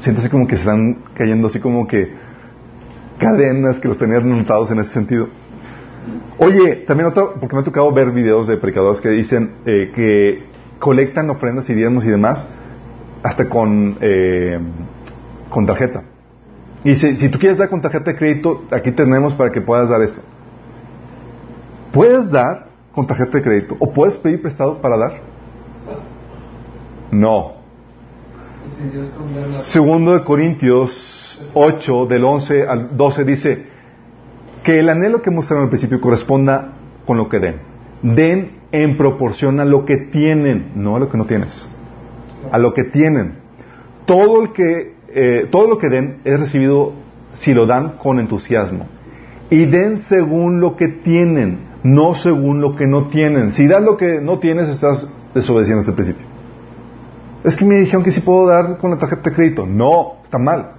[0.00, 2.12] Siento así como que se están cayendo así como que
[3.18, 5.28] cadenas que los tenían anotados en ese sentido.
[6.38, 10.44] Oye, también otra, porque me ha tocado ver videos de predicadores que dicen eh, que
[10.78, 12.48] colectan ofrendas y diezmos y demás
[13.24, 14.58] hasta con, eh,
[15.50, 16.04] con tarjeta.
[16.84, 19.88] Y dice, si tú quieres dar con tarjeta de crédito, aquí tenemos para que puedas
[19.88, 20.20] dar esto.
[21.92, 23.76] ¿Puedes dar con tarjeta de crédito?
[23.78, 25.20] ¿O puedes pedir prestado para dar?
[27.10, 27.58] No.
[29.62, 33.66] Segundo de Corintios 8, del 11 al 12, dice
[34.62, 36.74] que el anhelo que mostraron al principio corresponda
[37.06, 37.60] con lo que den.
[38.02, 41.66] Den en proporción a lo que tienen, no a lo que no tienes.
[42.52, 43.38] A lo que tienen.
[44.04, 46.92] Todo, el que, eh, todo lo que den es recibido
[47.32, 48.86] si lo dan con entusiasmo.
[49.50, 53.52] Y den según lo que tienen, no según lo que no tienen.
[53.52, 56.26] Si das lo que no tienes, estás desobedeciendo este principio.
[57.44, 59.64] Es que me dijeron que sí puedo dar con la tarjeta de crédito.
[59.66, 60.72] No, está mal.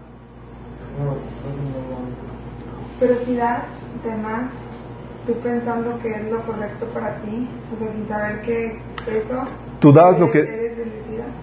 [3.00, 3.64] Pero si das
[4.04, 4.52] de más,
[5.26, 8.66] tú pensando que es lo correcto para ti, o sea, sin saber que
[9.08, 9.44] eso...
[9.80, 10.69] Tú das lo que- Eres bendecida.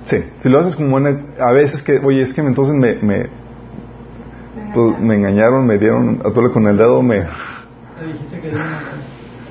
[0.06, 3.26] Sí, si lo haces como buena, a veces que, oye, es que entonces me, me,
[4.74, 7.28] pues, me engañaron, me dieron a tole con el dedo, me, una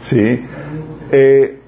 [0.01, 0.45] sí.
[1.11, 1.61] Eh,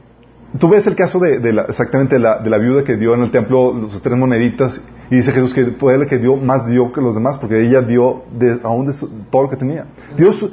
[0.57, 3.21] Tú ves el caso de, la, exactamente de la, de la viuda que dio en
[3.21, 4.81] el templo sus tres moneditas
[5.11, 7.81] y dice Jesús que fue la que dio más dio que los demás porque ella
[7.81, 9.85] dio de, aún de su- todo lo que tenía.
[10.15, 10.49] Dios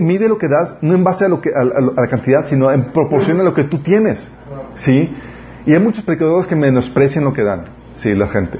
[0.00, 1.62] mide lo que das no en base a, lo que, a, a-
[1.96, 4.30] a la cantidad, sino en proporción a lo que tú tienes.
[4.74, 5.14] ¿Sí?
[5.66, 7.64] Y hay muchos predicadores que menosprecian lo que dan,
[7.96, 8.58] sí, la gente.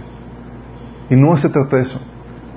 [1.09, 2.01] Y no se trata de eso.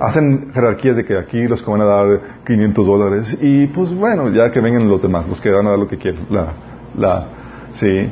[0.00, 4.28] Hacen jerarquías de que aquí los que van a dar 500 dólares y pues bueno,
[4.30, 6.26] ya que vengan los demás, los que van a dar lo que quieren.
[6.30, 6.48] La,
[6.96, 7.26] la,
[7.74, 8.10] sí.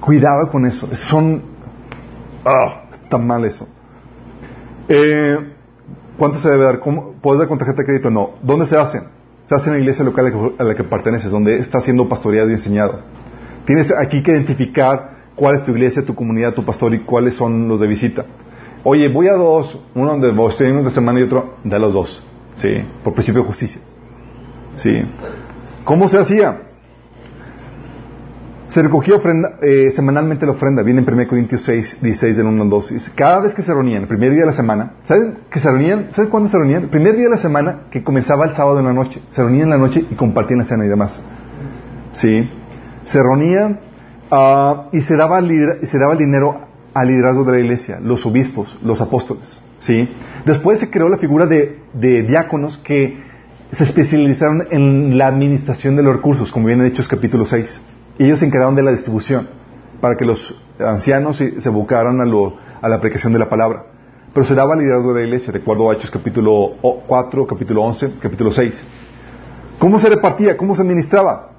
[0.00, 0.86] Cuidado con eso.
[0.94, 1.40] Son...
[2.44, 3.66] Ah, está mal eso.
[4.88, 5.36] Eh,
[6.18, 6.80] ¿Cuánto se debe dar?
[6.80, 8.10] ¿Puedes dar con tarjeta de crédito?
[8.10, 8.32] No.
[8.42, 9.04] ¿Dónde se hacen?
[9.44, 12.52] Se hace en la iglesia local a la que perteneces, donde está siendo pastoreado y
[12.52, 13.00] enseñado.
[13.64, 17.68] Tienes aquí que identificar cuál es tu iglesia, tu comunidad, tu pastor y cuáles son
[17.68, 18.24] los de visita.
[18.82, 22.22] Oye, voy a dos, uno donde vos tenés una semana y otro, da los dos.
[22.56, 23.80] Sí, por principio de justicia.
[24.76, 25.02] Sí.
[25.84, 26.60] ¿Cómo se hacía?
[28.68, 32.62] Se recogía ofrenda, eh, semanalmente la ofrenda, viene en 1 Corintios 6, 16 del 1
[32.62, 32.90] al 2.
[32.90, 35.70] Dice, Cada vez que se reunían, el primer día de la semana, ¿saben que se
[35.70, 36.08] reunían?
[36.12, 36.82] ¿Saben cuándo se reunían?
[36.82, 39.22] El primer día de la semana que comenzaba el sábado en la noche.
[39.30, 41.22] Se reunían en la noche y compartían la cena y demás.
[42.14, 42.50] ¿Sí?
[43.04, 43.80] Se reunían
[44.34, 45.40] ah, y se daba,
[45.82, 46.56] se daba el dinero
[46.92, 49.60] al liderazgo de la iglesia, los obispos, los apóstoles.
[49.80, 50.08] ¿Sí?
[50.46, 53.22] Después se creó la figura de, diáconos que
[53.72, 57.80] se especializaron en la administración de los recursos, como viene en Hechos capítulo 6.
[58.18, 59.48] Y ellos se encargaron de la distribución
[60.00, 63.86] para que los ancianos se, se a, la aplicación de la palabra.
[64.32, 67.46] Pero se daba el liderazgo de la iglesia, de acuerdo a Hechos capítulo o- 4,
[67.46, 68.84] capítulo 11, capítulo 6.
[69.78, 70.56] ¿Cómo se repartía?
[70.56, 71.53] ¿Cómo se administraba?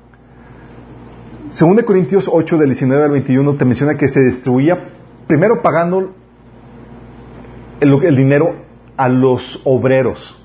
[1.50, 4.89] Según de Corintios 8, del 19 al 21, te menciona que se distribuía
[5.28, 6.14] primero pagando
[7.80, 8.56] el, dinero
[8.98, 10.41] a los obreros.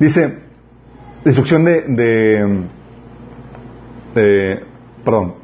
[0.00, 0.38] Dice,
[1.24, 2.64] destrucción de, de,
[4.14, 4.60] de-
[5.04, 5.34] perdón,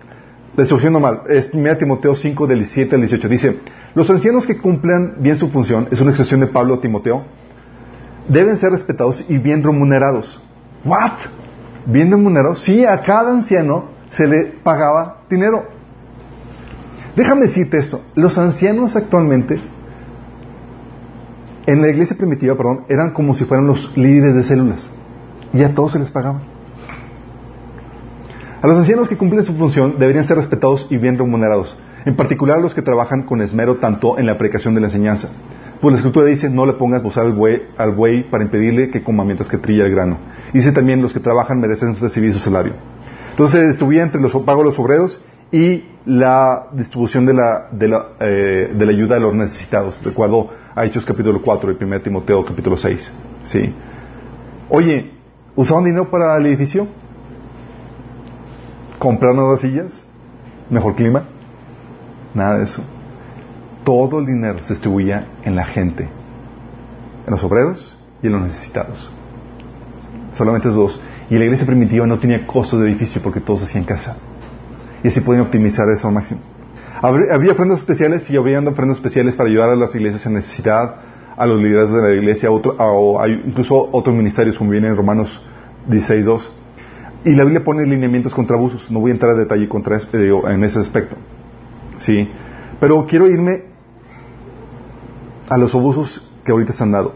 [0.57, 3.29] destrucción normal, es 1 Timoteo 5, del 17 al 18.
[3.29, 3.57] Dice,
[3.95, 7.25] los ancianos que cumplan bien su función, es una expresión de Pablo a Timoteo,
[8.29, 10.41] deben ser respetados y bien remunerados.
[10.85, 11.12] ¿What?
[11.87, 12.62] ¿Bien remunerados?
[12.62, 15.65] Sí, a cada anciano se le pagaba dinero.
[17.17, 19.61] Déjame decirte esto, los ancianos actualmente,
[21.67, 24.89] en la iglesia primitiva, perdón, eran como si fueran los líderes de células.
[25.53, 26.41] Y a todos se les pagaba.
[28.63, 32.61] A los ancianos que cumplen su función deberían ser respetados y bien remunerados, en particular
[32.61, 35.31] los que trabajan con esmero tanto en la aplicación de la enseñanza.
[35.81, 39.03] Pues la escritura dice, no le pongas bozal al buey, al buey para impedirle que
[39.03, 40.19] coma mientras que trilla el grano.
[40.53, 42.75] Dice también, los que trabajan merecen recibir su salario.
[43.33, 45.20] Entonces se distribuía entre los pagos de los obreros
[45.51, 50.11] y la distribución de la, de la, eh, de la ayuda a los necesitados, de
[50.11, 53.12] acuerdo a Hechos capítulo 4 y 1 Timoteo capítulo 6.
[53.45, 53.74] ¿Sí?
[54.68, 55.12] Oye,
[55.57, 56.87] ¿usaban dinero para el edificio?
[58.99, 60.05] ¿Comprar nuevas sillas?
[60.68, 61.24] ¿Mejor clima?
[62.35, 62.83] Nada de eso.
[63.83, 66.05] Todo el dinero se distribuía en la gente,
[67.26, 69.11] en los obreros y en los necesitados.
[70.33, 71.01] Solamente esos dos.
[71.33, 74.18] Y la iglesia primitiva no tenía costos de edificio porque todos hacían casa.
[75.03, 76.43] Y así podían optimizar eso al máximo.
[77.01, 80.95] Había ofrendas especiales y habrían ofrendas especiales para ayudar a las iglesias en necesidad,
[81.35, 85.43] a los líderes de la iglesia, a incluso otros ministerios, como viene en Romanos
[85.89, 86.51] 16.2.
[87.24, 88.91] Y la Biblia pone lineamientos contra abusos.
[88.91, 91.16] No voy a entrar a detalle contra eh, en ese aspecto.
[91.97, 92.28] Sí.
[92.78, 93.68] Pero quiero irme
[95.49, 97.14] a los abusos que ahorita se han dado.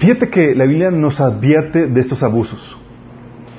[0.00, 2.78] Fíjate que la Biblia nos advierte de estos abusos.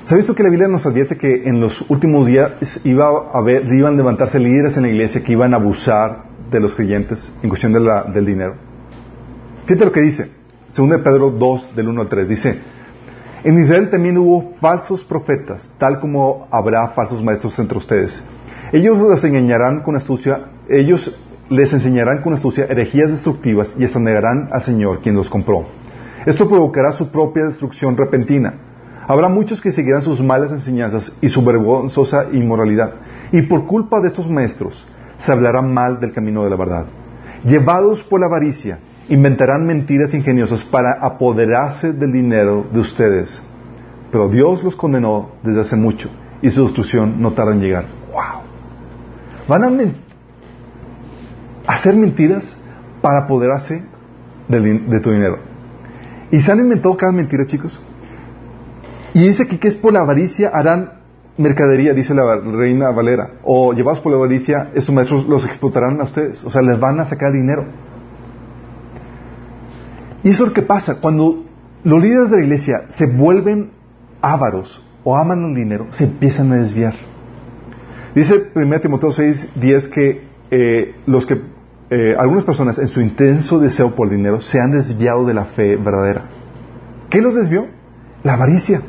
[0.06, 3.64] ¿Sabes tú que la Biblia nos advierte que en los últimos días iba a haber,
[3.72, 7.48] iban a levantarse líderes en la iglesia que iban a abusar de los creyentes en
[7.48, 8.56] cuestión de la- del dinero?
[9.66, 10.32] Fíjate lo que dice,
[10.76, 12.58] 2 de Pedro 2, del 1 al 3, dice,
[13.44, 18.20] en Israel también hubo falsos profetas, tal como habrá falsos maestros entre ustedes.
[18.72, 21.16] Ellos los engañarán con astucia, ellos
[21.48, 25.66] les enseñarán con astucia herejías destructivas y hasta negarán al Señor quien los compró.
[26.26, 28.54] Esto provocará su propia destrucción repentina.
[29.08, 32.94] Habrá muchos que seguirán sus malas enseñanzas y su vergonzosa inmoralidad.
[33.32, 34.86] Y por culpa de estos maestros
[35.18, 36.86] se hablará mal del camino de la verdad.
[37.44, 43.42] Llevados por la avaricia, inventarán mentiras ingeniosas para apoderarse del dinero de ustedes.
[44.12, 46.08] Pero Dios los condenó desde hace mucho
[46.40, 47.86] y su destrucción no tarda en llegar.
[48.12, 48.42] ¡Wow!
[49.48, 49.70] Van a
[51.66, 52.56] hacer mentiras
[53.00, 53.82] para apoderarse
[54.48, 55.51] de tu dinero.
[56.32, 57.80] Y se han inventado cada mentira, chicos.
[59.14, 61.02] Y dice que es por la avaricia harán
[61.36, 63.34] mercadería, dice la reina Valera.
[63.44, 66.42] O llevados por la avaricia, esos maestros los explotarán a ustedes.
[66.42, 67.66] O sea, les van a sacar dinero.
[70.24, 71.00] Y eso es lo que pasa.
[71.00, 71.44] Cuando
[71.84, 73.70] los líderes de la iglesia se vuelven
[74.22, 76.94] ávaros o aman el dinero, se empiezan a desviar.
[78.14, 81.40] Dice 1 Timoteo 6, 10 que eh, los que
[81.94, 85.44] eh, algunas personas en su intenso deseo por el dinero se han desviado de la
[85.44, 86.22] fe verdadera.
[87.10, 87.66] ¿Qué los desvió?
[88.22, 88.80] La avaricia.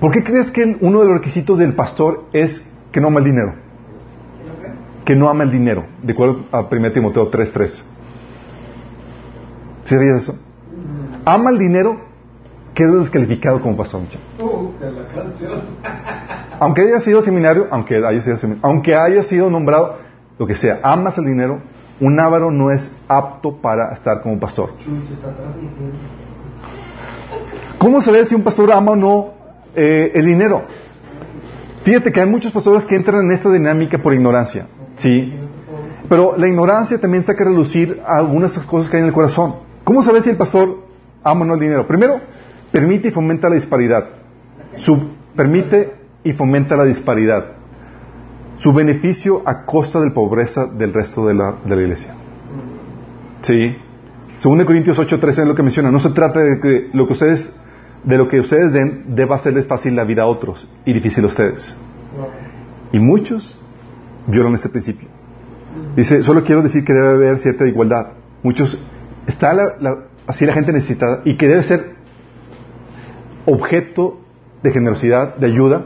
[0.00, 3.26] ¿Por qué crees que uno de los requisitos del pastor es que no ama el
[3.26, 3.54] dinero?
[5.04, 7.68] Que no ama el dinero, de acuerdo a 1 Timoteo 3.3.
[9.84, 10.36] ¿Sí sabías eso?
[11.24, 12.00] Ama el dinero,
[12.74, 14.00] queda descalificado como pastor.
[16.58, 20.01] Aunque haya sido seminario, aunque haya sido seminario, aunque haya sido nombrado,
[20.42, 21.62] lo que sea, amas el dinero,
[22.00, 24.70] un ávaro no es apto para estar como pastor.
[27.78, 29.34] ¿Cómo ve si un pastor ama o no
[29.76, 30.64] eh, el dinero?
[31.84, 34.66] Fíjate que hay muchos pastores que entran en esta dinámica por ignorancia,
[34.96, 35.32] ¿sí?
[36.08, 39.54] Pero la ignorancia también saca a relucir algunas cosas que hay en el corazón.
[39.84, 40.76] ¿Cómo ve si el pastor
[41.22, 41.86] ama o no el dinero?
[41.86, 42.20] Primero,
[42.72, 44.08] permite y fomenta la disparidad.
[45.36, 47.61] Permite y fomenta la disparidad.
[48.62, 52.14] Su beneficio a costa de la pobreza del resto de la, de la iglesia.
[53.42, 53.76] Sí.
[54.38, 55.90] Según de Corintios 8:13 es lo que menciona.
[55.90, 57.52] No se trata de que lo que ustedes,
[58.04, 61.26] de lo que ustedes den, deba hacerles fácil la vida a otros y difícil a
[61.28, 61.76] ustedes.
[62.92, 63.58] Y muchos
[64.28, 65.08] violan este principio.
[65.96, 68.12] Dice, solo quiero decir que debe haber cierta igualdad.
[68.44, 68.80] Muchos,
[69.26, 71.94] está la- la- así la gente necesitada y que debe ser
[73.46, 74.20] objeto
[74.62, 75.84] de generosidad, de ayuda,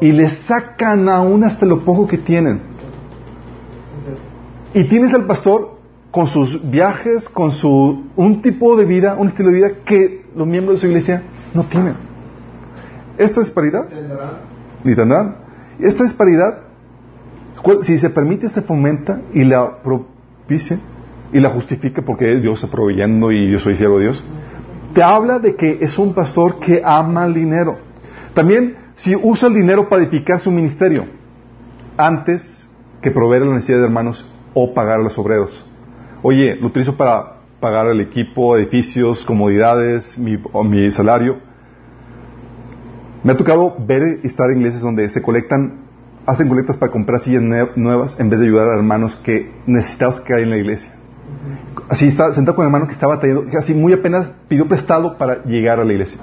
[0.00, 2.60] y le sacan aún hasta lo poco que tienen.
[4.74, 5.76] Y tienes al pastor
[6.10, 10.46] con sus viajes, con su un tipo de vida, un estilo de vida que los
[10.46, 11.22] miembros de su iglesia
[11.54, 11.94] no tienen.
[13.18, 13.88] Esta disparidad,
[14.84, 15.36] ni tendrán.
[15.78, 16.58] Esta disparidad,
[17.82, 20.78] si se permite, se fomenta y la propicia
[21.32, 24.24] y la justifica porque Dios está proveyendo y yo soy siervo de Dios.
[24.94, 27.76] Te habla de que es un pastor que ama el dinero.
[28.34, 31.06] También, si usa el dinero para edificar su ministerio,
[31.96, 32.68] antes
[33.00, 35.64] que proveer la necesidad de hermanos o pagar a los obreros.
[36.22, 41.38] Oye, lo utilizo para pagar el equipo, edificios, comodidades, mi, o mi salario.
[43.22, 45.80] Me ha tocado ver y estar en iglesias donde se colectan,
[46.26, 50.20] hacen colectas para comprar sillas nue- nuevas en vez de ayudar a hermanos que necesitados
[50.20, 50.92] que hay en la iglesia.
[51.88, 55.42] Así está sentado con un hermano que estaba que así muy apenas pidió prestado para
[55.44, 56.20] llegar a la iglesia.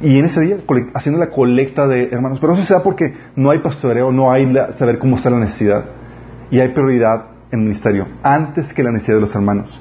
[0.00, 0.56] Y en ese día
[0.94, 2.38] haciendo la colecta de hermanos.
[2.40, 5.38] Pero eso se da porque no hay pastoreo, no hay la- saber cómo está la
[5.38, 5.84] necesidad.
[6.50, 9.80] Y hay prioridad en el ministerio, antes que la necesidad de los hermanos.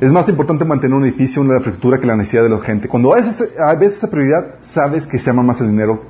[0.00, 2.86] Es más importante mantener un edificio, una infraestructura que la necesidad de la gente.
[2.88, 6.02] Cuando hay veces esa prioridad, sabes que se ama más el dinero,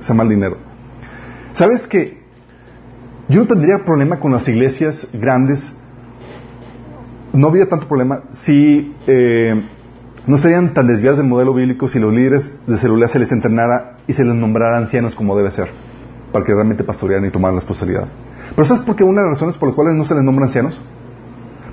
[0.00, 0.58] se ama el dinero.
[1.52, 2.18] Sabes que
[3.28, 5.74] yo no tendría problema con las iglesias grandes,
[7.32, 9.62] no habría tanto problema si eh,
[10.26, 13.96] no serían tan desviadas del modelo bíblico si los líderes de celular se les entrenara
[14.06, 15.68] y se les nombrara ancianos como debe ser,
[16.32, 18.08] para que realmente pastorearan y tomaran la responsabilidad.
[18.54, 20.46] Pero ¿sabes por qué una de las razones por las cuales no se les nombra
[20.46, 20.80] ancianos?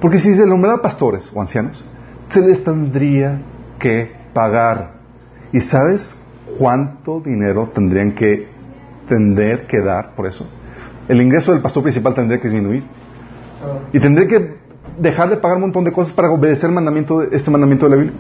[0.02, 1.84] Porque si se nombrara pastores o ancianos,
[2.28, 3.42] se les tendría
[3.80, 4.96] que pagar.
[5.52, 6.18] ¿Y sabes
[6.58, 8.48] ¿cuánto dinero tendrían que
[9.08, 10.48] tender que dar por eso?
[11.08, 12.84] El ingreso del pastor principal tendría que disminuir.
[13.94, 14.65] Y tendría que
[14.98, 18.02] dejar de pagar un montón de cosas para obedecer el mandamiento, este mandamiento de la
[18.02, 18.20] Biblia.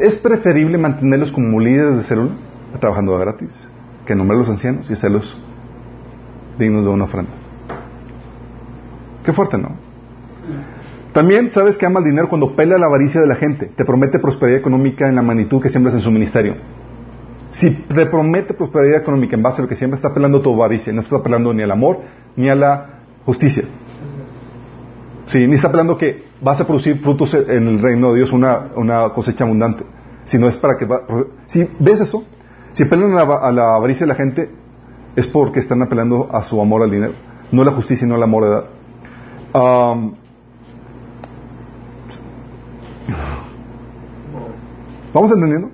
[0.00, 2.32] Es preferible mantenerlos como líderes de célula,
[2.80, 3.68] trabajando de gratis,
[4.06, 5.36] que nombrar a los ancianos y hacerlos
[6.58, 7.32] dignos de una ofrenda.
[9.24, 9.76] Qué fuerte, ¿no?
[11.12, 13.66] También sabes que ama el dinero cuando pelea la avaricia de la gente.
[13.66, 16.56] Te promete prosperidad económica en la magnitud que siembras en su ministerio.
[17.50, 20.92] Si te promete prosperidad económica en base a lo que siempre está apelando tu avaricia,
[20.92, 22.00] no está apelando ni al amor
[22.36, 23.64] ni a la justicia.
[25.28, 28.68] Sí, ni está apelando que vas a producir frutos en el reino de Dios, una,
[28.76, 29.84] una cosecha abundante.
[30.24, 30.86] Si no es para que...
[30.86, 31.02] Va,
[31.46, 32.24] si ves eso,
[32.72, 34.50] si apelan a la, a la, avaricia de la gente,
[35.16, 37.12] es porque están apelando a su amor al dinero,
[37.52, 38.64] no a la justicia no al amor de edad.
[39.54, 40.14] Um,
[45.12, 45.68] ¿Vamos entendiendo?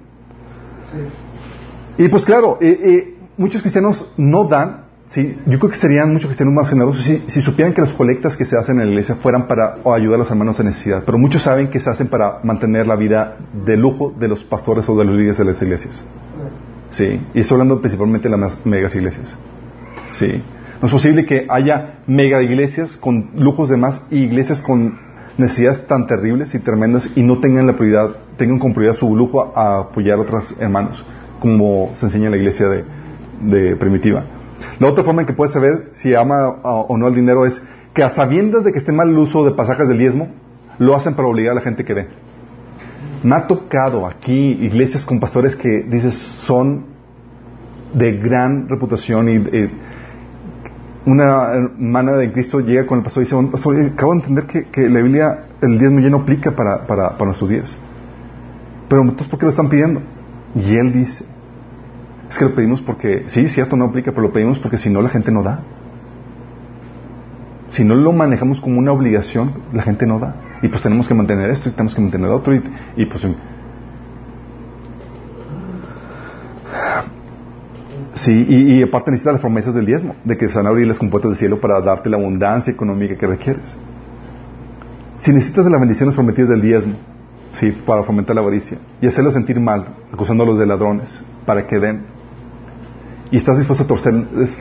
[0.92, 2.04] Sí.
[2.04, 5.36] Y pues claro, eh, eh, muchos cristianos no dan, ¿sí?
[5.46, 8.44] yo creo que serían muchos cristianos más generosos si, si, supieran que las colectas que
[8.44, 11.42] se hacen en la iglesia fueran para ayudar a los hermanos en necesidad, pero muchos
[11.42, 15.04] saben que se hacen para mantener la vida de lujo de los pastores o de
[15.04, 16.04] los líderes de las iglesias.
[16.90, 19.34] Sí, y estoy hablando principalmente de las megas iglesias.
[20.12, 20.42] Sí.
[20.80, 24.98] No es posible que haya mega iglesias con lujos de más y iglesias con
[25.38, 29.52] necesidades tan terribles y tremendas y no tengan la prioridad, tengan como prioridad su lujo
[29.56, 31.04] a apoyar a otros hermanos,
[31.40, 32.84] como se enseña en la iglesia de,
[33.42, 34.24] de primitiva.
[34.78, 37.62] La otra forma en que puedes saber si ama o no el dinero es
[37.94, 40.28] que a sabiendas de que esté mal el uso de pasajes del diezmo,
[40.78, 42.08] lo hacen para obligar a la gente que dé.
[43.22, 46.86] Me ha tocado aquí iglesias con pastores que dices son
[47.94, 49.70] de gran reputación y, y
[51.06, 55.00] una hermana de Cristo llega con el pastor y dice, acabo de entender que, la
[55.00, 57.76] Biblia, el diezmo ya no aplica para, para, para nuestros días.
[58.88, 60.02] Pero entonces, ¿por qué lo están pidiendo?
[60.54, 61.24] Y él dice,
[62.34, 65.00] es que lo pedimos porque, sí, cierto, no aplica, pero lo pedimos porque si no
[65.00, 65.60] la gente no da.
[67.68, 70.34] Si no lo manejamos como una obligación, la gente no da.
[70.60, 72.62] Y pues tenemos que mantener esto y tenemos que mantener otro y,
[72.96, 73.24] y pues...
[78.14, 80.98] Sí, y, aparte necesitas las promesas del diezmo, de que se van a abrir las
[80.98, 83.76] compuertas del cielo para darte la abundancia económica que requieres.
[85.18, 86.94] Si necesitas de las bendiciones prometidas del diezmo,
[87.52, 92.13] sí, para fomentar la avaricia y hacerlos sentir mal, acusándolos de ladrones, para que den,
[93.34, 94.14] y estás dispuesto a torcer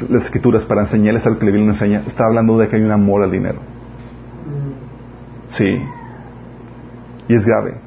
[0.10, 2.82] las escrituras para enseñarles algo que la Biblia no enseña, está hablando de que hay
[2.82, 3.60] un amor al dinero.
[5.50, 5.80] Sí.
[7.28, 7.80] Y es grave.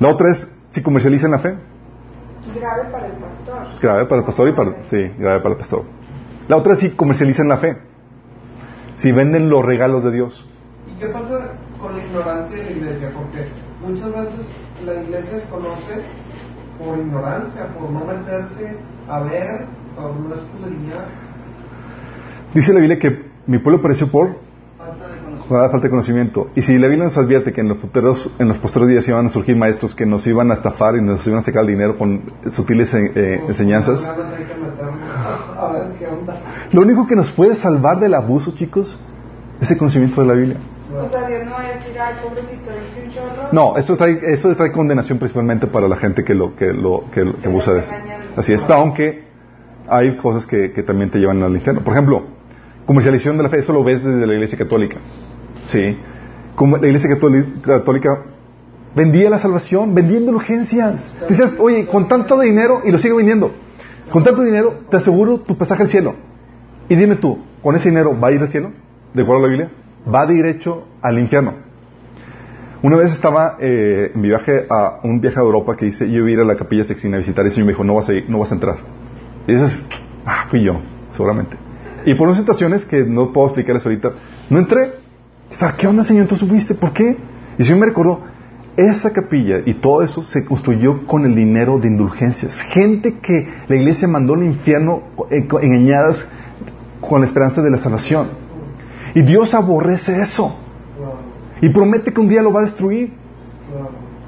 [0.00, 1.56] La otra es si comercializan la fe.
[2.52, 3.80] Grave para el pastor.
[3.80, 4.82] Grave para el pastor y para...
[4.88, 5.84] Sí, grave para el pastor.
[6.48, 7.76] La otra es si comercializan la fe.
[8.96, 10.48] Si venden los regalos de Dios.
[10.88, 13.12] ¿Y qué pasa con la ignorancia de la iglesia?
[13.14, 13.46] Porque
[13.86, 14.46] muchas veces
[14.84, 16.02] la iglesia desconoce
[16.76, 18.76] por ignorancia, por no meterse
[19.10, 20.14] a ver, no.
[22.54, 24.36] Dice la Biblia que mi pueblo pereció por
[25.48, 26.48] falta de conocimiento.
[26.54, 29.26] Y si la Biblia nos advierte que en los futuros, en los posteriores días iban
[29.26, 31.98] a surgir maestros que nos iban a estafar y nos iban a sacar el dinero
[31.98, 34.08] con sutiles eh, enseñanzas,
[36.70, 39.02] lo único que nos puede salvar del abuso, chicos,
[39.60, 40.56] es el conocimiento de la Biblia.
[40.92, 43.48] O sea, Dios no va a decir, ay, pobrecito, es un chorro.
[43.52, 47.32] No, esto trae, esto trae condenación principalmente para la gente que lo que lo que,
[47.40, 47.92] que abusa de eso.
[48.40, 49.22] Así es, aunque
[49.86, 51.82] hay cosas que, también te llevan al infierno.
[51.82, 52.24] Por ejemplo,
[52.86, 54.96] comercialización de la fe, eso lo ves desde la Iglesia Católica.
[55.66, 55.98] Sí.
[56.54, 57.10] Como la Iglesia
[57.62, 58.22] Católica
[58.96, 61.12] vendía la salvación, vendiendo urgencias.
[61.28, 63.52] Dices, oye, con tanto dinero, y lo sigue vendiendo,
[64.10, 66.14] con tanto dinero te aseguro tu pasaje al cielo.
[66.88, 68.72] Y dime tú, ¿con ese dinero va a ir al cielo?
[69.12, 69.70] ¿De acuerdo a la Biblia?
[70.12, 71.56] Va derecho al infierno.
[72.82, 76.20] Una vez estaba eh, en mi viaje a un viaje a Europa que hice, yo
[76.20, 77.96] iba a ir a la capilla Sextina a visitar y el Señor me dijo, no
[77.96, 78.78] vas a ir, no vas a entrar.
[79.46, 79.84] Y dices,
[80.24, 80.80] ah, fui yo,
[81.10, 81.56] seguramente.
[82.06, 84.12] Y por unas situaciones que no puedo explicarles ahorita,
[84.48, 84.92] no entré.
[85.50, 86.26] Estaba, ¿qué onda, Señor?
[86.26, 86.74] ¿Tú supiste?
[86.74, 87.18] ¿Por qué?
[87.58, 88.22] Y el Señor me recordó,
[88.76, 92.62] esa capilla y todo eso se construyó con el dinero de indulgencias.
[92.62, 96.26] Gente que la iglesia mandó al infierno engañadas
[97.02, 98.28] con la esperanza de la salvación.
[99.14, 100.56] Y Dios aborrece eso.
[101.60, 103.12] Y promete que un día lo va a destruir.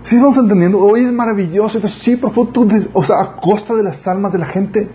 [0.02, 0.78] ¿Sí vamos entendiendo?
[0.78, 1.80] Hoy es maravilloso.
[1.88, 2.32] Sí, pero
[2.92, 4.88] o sea, a costa de las almas de la gente.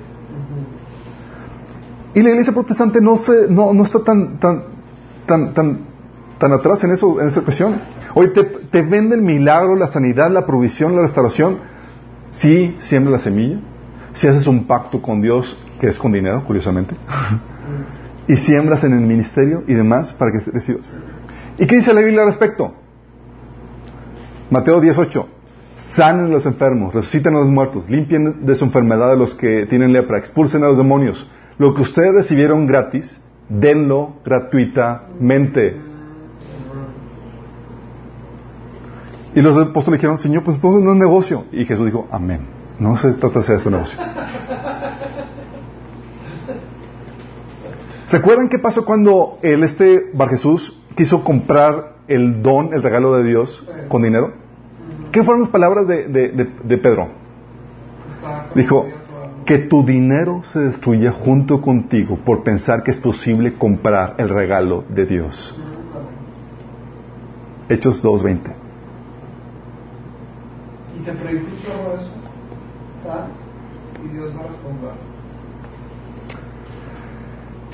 [2.14, 4.64] Y la iglesia protestante no, se, no, no está tan, tan,
[5.26, 5.80] tan, tan,
[6.39, 7.80] tan atrás en, eso, en esa cuestión.
[8.15, 11.59] Hoy te, te vende el milagro, la sanidad, la provisión, la restauración.
[12.31, 13.59] Sí, siembra la semilla.
[14.14, 16.95] Si haces un pacto con Dios, que es con dinero, curiosamente.
[18.27, 20.91] y siembras en el ministerio y demás para que recibas.
[21.57, 22.73] ¿Y qué dice la Biblia al respecto?
[24.49, 25.27] Mateo 18.
[25.75, 29.65] sanen a los enfermos, resuciten a los muertos, limpien de su enfermedad a los que
[29.67, 31.29] tienen lepra, expulsen a los demonios.
[31.57, 33.19] Lo que ustedes recibieron gratis,
[33.49, 35.81] denlo gratuitamente.
[39.35, 41.45] Y los apóstoles dijeron, Señor, pues todo no es negocio.
[41.51, 42.47] Y Jesús dijo, amén.
[42.79, 43.99] No se trata de hacer ese negocio.
[48.05, 53.15] ¿Se acuerdan qué pasó cuando el este Bar Jesús quiso comprar el don, el regalo
[53.15, 54.33] de Dios con dinero?
[55.11, 57.07] ¿Qué fueron las palabras de, de, Pedro?
[58.55, 58.87] Dijo,
[59.45, 64.83] que tu dinero se destruya junto contigo por pensar que es posible comprar el regalo
[64.89, 65.55] de Dios.
[67.69, 68.55] Hechos 2.20.
[70.99, 71.47] Y se predijo
[71.95, 72.11] eso,
[74.03, 75.06] y Dios va a responder.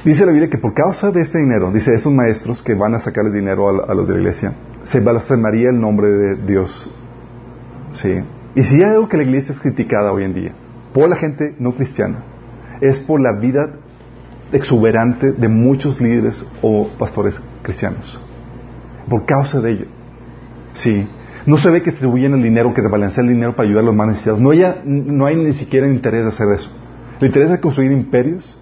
[0.03, 2.99] Dice la Biblia que por causa de este dinero, dice esos maestros que van a
[2.99, 6.91] sacarles dinero a, los de la iglesia, se blasfemaría el nombre de Dios.
[7.93, 8.21] ¿Sí?
[8.53, 10.51] Y si hay algo que la iglesia es criticada hoy en día,
[10.93, 12.21] por la gente no cristiana,
[12.81, 13.75] es por la vida
[14.51, 18.21] exuberante de muchos líderes o pastores cristianos.
[19.09, 19.85] Por causa de ello.
[20.73, 21.07] Sí.
[21.45, 23.95] No se ve que distribuyen el dinero, que rebalancea el dinero para ayudar a los
[23.95, 24.41] más necesitados.
[24.41, 26.69] No, haya, no hay ni siquiera interés de hacer eso.
[27.21, 28.59] El interés es construir imperios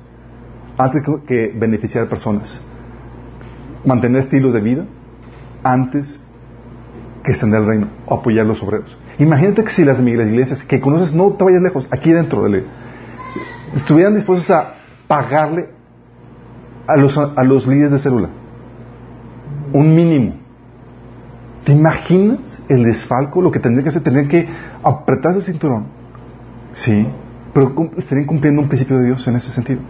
[0.83, 2.61] antes que beneficiar personas.
[3.85, 4.85] Mantener estilos de vida
[5.63, 6.19] antes
[7.23, 8.97] que extender el reino, o apoyar a los obreros.
[9.19, 12.65] Imagínate que si las iglesias que conoces, no te vayas lejos, aquí dentro, de
[13.75, 14.75] estuvieran dispuestos a
[15.07, 15.69] pagarle
[16.87, 18.29] a los, a los líderes de célula
[19.73, 20.33] un mínimo.
[21.63, 23.41] ¿Te imaginas el desfalco?
[23.41, 24.47] Lo que tendrían que hacer, tendrían que
[24.83, 25.85] apretarse el cinturón.
[26.73, 27.07] Sí,
[27.53, 29.81] pero estarían cumpliendo un principio de Dios en ese sentido.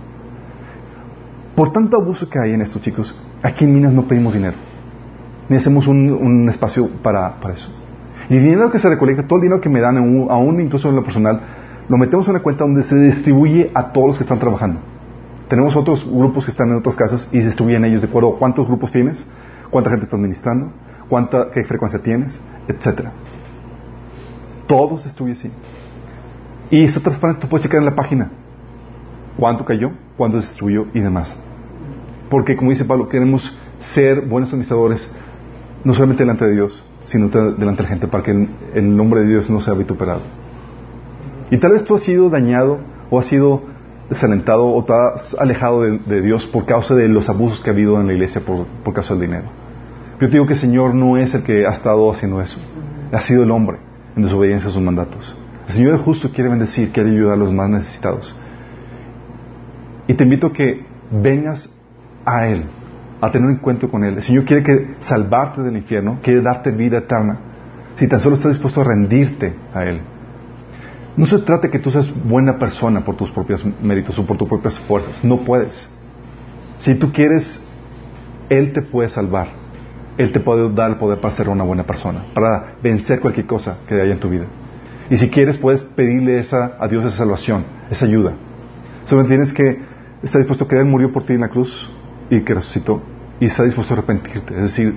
[1.56, 4.56] Por tanto abuso que hay en esto, chicos, aquí en Minas no pedimos dinero.
[5.50, 7.70] Ni hacemos un, espacio para, para, eso.
[8.30, 10.96] Y el dinero que se recolecta, todo el dinero que me dan, aún incluso en
[10.96, 11.42] lo personal,
[11.90, 14.80] lo metemos en una cuenta donde se distribuye a todos los que están trabajando.
[15.50, 18.38] Tenemos otros grupos que están en otras casas y se distribuyen ellos de acuerdo a
[18.38, 19.28] cuántos grupos tienes,
[19.70, 20.72] cuánta gente estás administrando,
[21.10, 23.12] cuánta, qué frecuencia tienes, etcétera.
[24.68, 25.52] Todo se distribuye así.
[26.70, 28.32] Y está transparente, tú puedes checar en la página
[29.38, 31.36] cuánto cayó, cuánto se distribuyó y demás.
[32.30, 35.12] Porque, como dice Pablo, queremos ser buenos administradores,
[35.84, 39.28] no solamente delante de Dios, sino delante de la gente, para que el, nombre de
[39.28, 40.22] Dios no sea vituperado.
[41.50, 42.80] Y tal vez tú has sido dañado
[43.10, 43.64] o has sido
[44.10, 48.00] desalentado o te has alejado de, Dios por causa de los abusos que ha habido
[48.00, 49.46] en la iglesia por, por causa del dinero.
[50.20, 52.60] Yo te digo que el Señor no es el que ha estado haciendo eso.
[53.12, 53.80] Ha sido el hombre
[54.16, 55.36] en desobediencia a sus mandatos.
[55.68, 58.36] El Señor es justo, quiere bendecir, quiere ayudar a los más necesitados.
[60.12, 61.74] Y te invito a que vengas
[62.26, 62.66] a Él,
[63.22, 64.16] a tener un encuentro con Él.
[64.16, 67.40] El Señor quiere que salvarte del infierno, quiere darte vida eterna.
[67.96, 70.02] Si tan solo estás dispuesto a rendirte a Él.
[71.16, 74.50] No se trata que tú seas buena persona por tus propios méritos o por tus
[74.50, 75.24] propias fuerzas.
[75.24, 75.90] No puedes.
[76.80, 77.66] Si tú quieres,
[78.50, 79.48] Él te puede salvar.
[80.18, 83.78] Él te puede dar el poder para ser una buena persona, para vencer cualquier cosa
[83.88, 84.48] que haya en tu vida.
[85.10, 88.34] Y si quieres, puedes pedirle esa, a Dios esa salvación, esa ayuda.
[89.06, 89.91] Solo tienes que
[90.24, 91.90] estar dispuesto a que Él murió por ti en la cruz
[92.30, 93.02] y que resucitó.
[93.40, 94.56] Y está dispuesto a arrepentirte.
[94.56, 94.96] Es decir,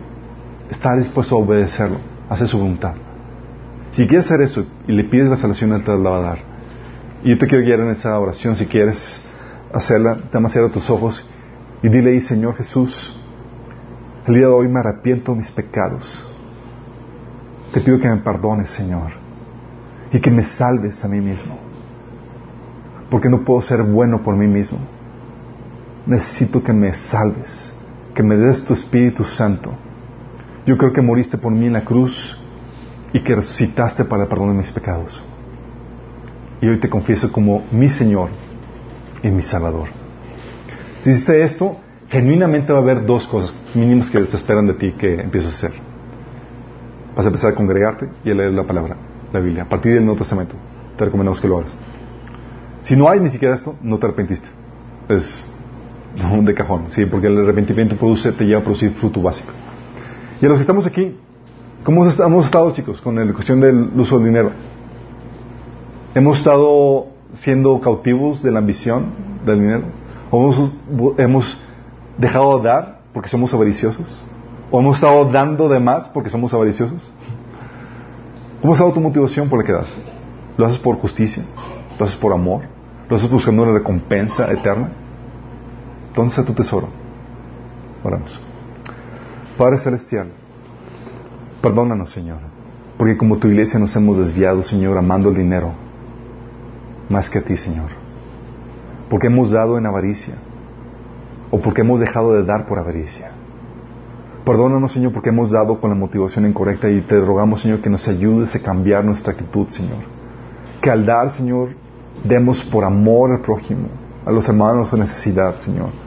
[0.71, 1.99] está dispuesto a obedecerlo,
[2.29, 2.95] a hacer su voluntad.
[3.93, 6.39] Si quieres hacer eso y le pides la salvación, Él te la va a dar.
[7.23, 8.57] Y yo te quiero guiar en esa oración.
[8.57, 9.23] Si quieres
[9.73, 11.27] hacerla, te cierra tus ojos
[11.83, 13.15] y dile ahí, Señor Jesús,
[14.27, 16.27] el día de hoy me arrepiento de mis pecados.
[17.73, 19.13] Te pido que me perdones, Señor,
[20.11, 21.59] y que me salves a mí mismo.
[23.11, 24.79] Porque no puedo ser bueno por mí mismo.
[26.07, 27.73] Necesito que me salves,
[28.15, 29.73] que me des tu Espíritu Santo.
[30.67, 32.39] Yo creo que moriste por mí en la cruz
[33.13, 35.23] y que resucitaste para el perdón de mis pecados.
[36.61, 38.31] Y hoy te confieso como mi Señor
[39.23, 39.89] y mi Salvador.
[41.03, 41.77] Si hiciste esto,
[42.09, 45.57] genuinamente va a haber dos cosas mínimas que te esperan de ti que empieces a
[45.57, 45.81] hacer.
[47.17, 48.97] Vas a empezar a congregarte y a leer la palabra,
[49.33, 50.55] la Biblia, a partir del Nuevo Testamento.
[50.97, 51.75] Te recomendamos que lo hagas.
[52.83, 54.49] Si no hay ni siquiera esto, no te arrepentiste.
[55.09, 55.54] Es
[56.15, 59.51] de cajón, sí, porque el arrepentimiento produce, te lleva a producir fruto básico.
[60.41, 61.17] Y a los que estamos aquí,
[61.83, 64.51] ¿cómo hemos estado, chicos, con la cuestión del uso del dinero?
[66.15, 69.07] ¿Hemos estado siendo cautivos de la ambición
[69.45, 69.83] del dinero?
[70.31, 70.55] ¿O
[71.19, 71.61] hemos,
[72.19, 74.07] dejado de dar porque somos avariciosos?
[74.71, 77.03] ¿O hemos estado dando de más porque somos avariciosos?
[78.61, 79.89] ¿Cómo ha estado tu motivación por la que das?
[80.57, 81.45] ¿Lo haces por justicia?
[81.99, 82.63] ¿Lo haces por amor?
[83.09, 85.04] ¿Lo haces buscando una recompensa eterna?
[86.15, 86.89] ¿Dónde está tu tesoro?
[88.03, 88.41] Oramos.
[89.59, 90.29] Padre Celestial,
[91.61, 92.39] perdónanos, Señor.
[92.97, 95.73] Porque como tu iglesia nos hemos desviado, Señor, amando el dinero
[97.09, 97.91] más que a ti, Señor.
[99.11, 100.35] Porque hemos dado en avaricia.
[101.51, 103.31] O porque hemos dejado de dar por avaricia.
[104.45, 108.07] Perdónanos, Señor, porque hemos dado con la motivación incorrecta y te rogamos, Señor, que nos
[108.09, 110.05] ayudes a cambiar nuestra actitud, Señor.
[110.83, 111.71] Que al dar, Señor,
[112.23, 113.89] demos por amor al prójimo,
[114.27, 116.04] a los hermanos en necesidad, Señor.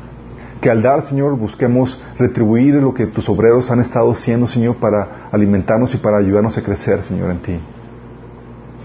[0.61, 5.29] Que al dar, Señor, busquemos retribuir lo que tus obreros han estado haciendo, Señor, para
[5.31, 7.59] alimentarnos y para ayudarnos a crecer, Señor, en ti.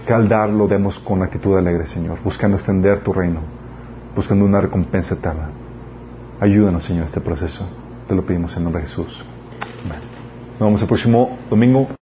[0.05, 3.39] Que al dar lo demos con actitud alegre, Señor, buscando extender tu reino,
[4.15, 5.49] buscando una recompensa eterna.
[6.39, 7.67] Ayúdanos, Señor, a este proceso.
[8.07, 9.23] Te lo pedimos en nombre de Jesús.
[9.85, 9.99] Amén.
[10.59, 11.95] Nos vemos el próximo domingo.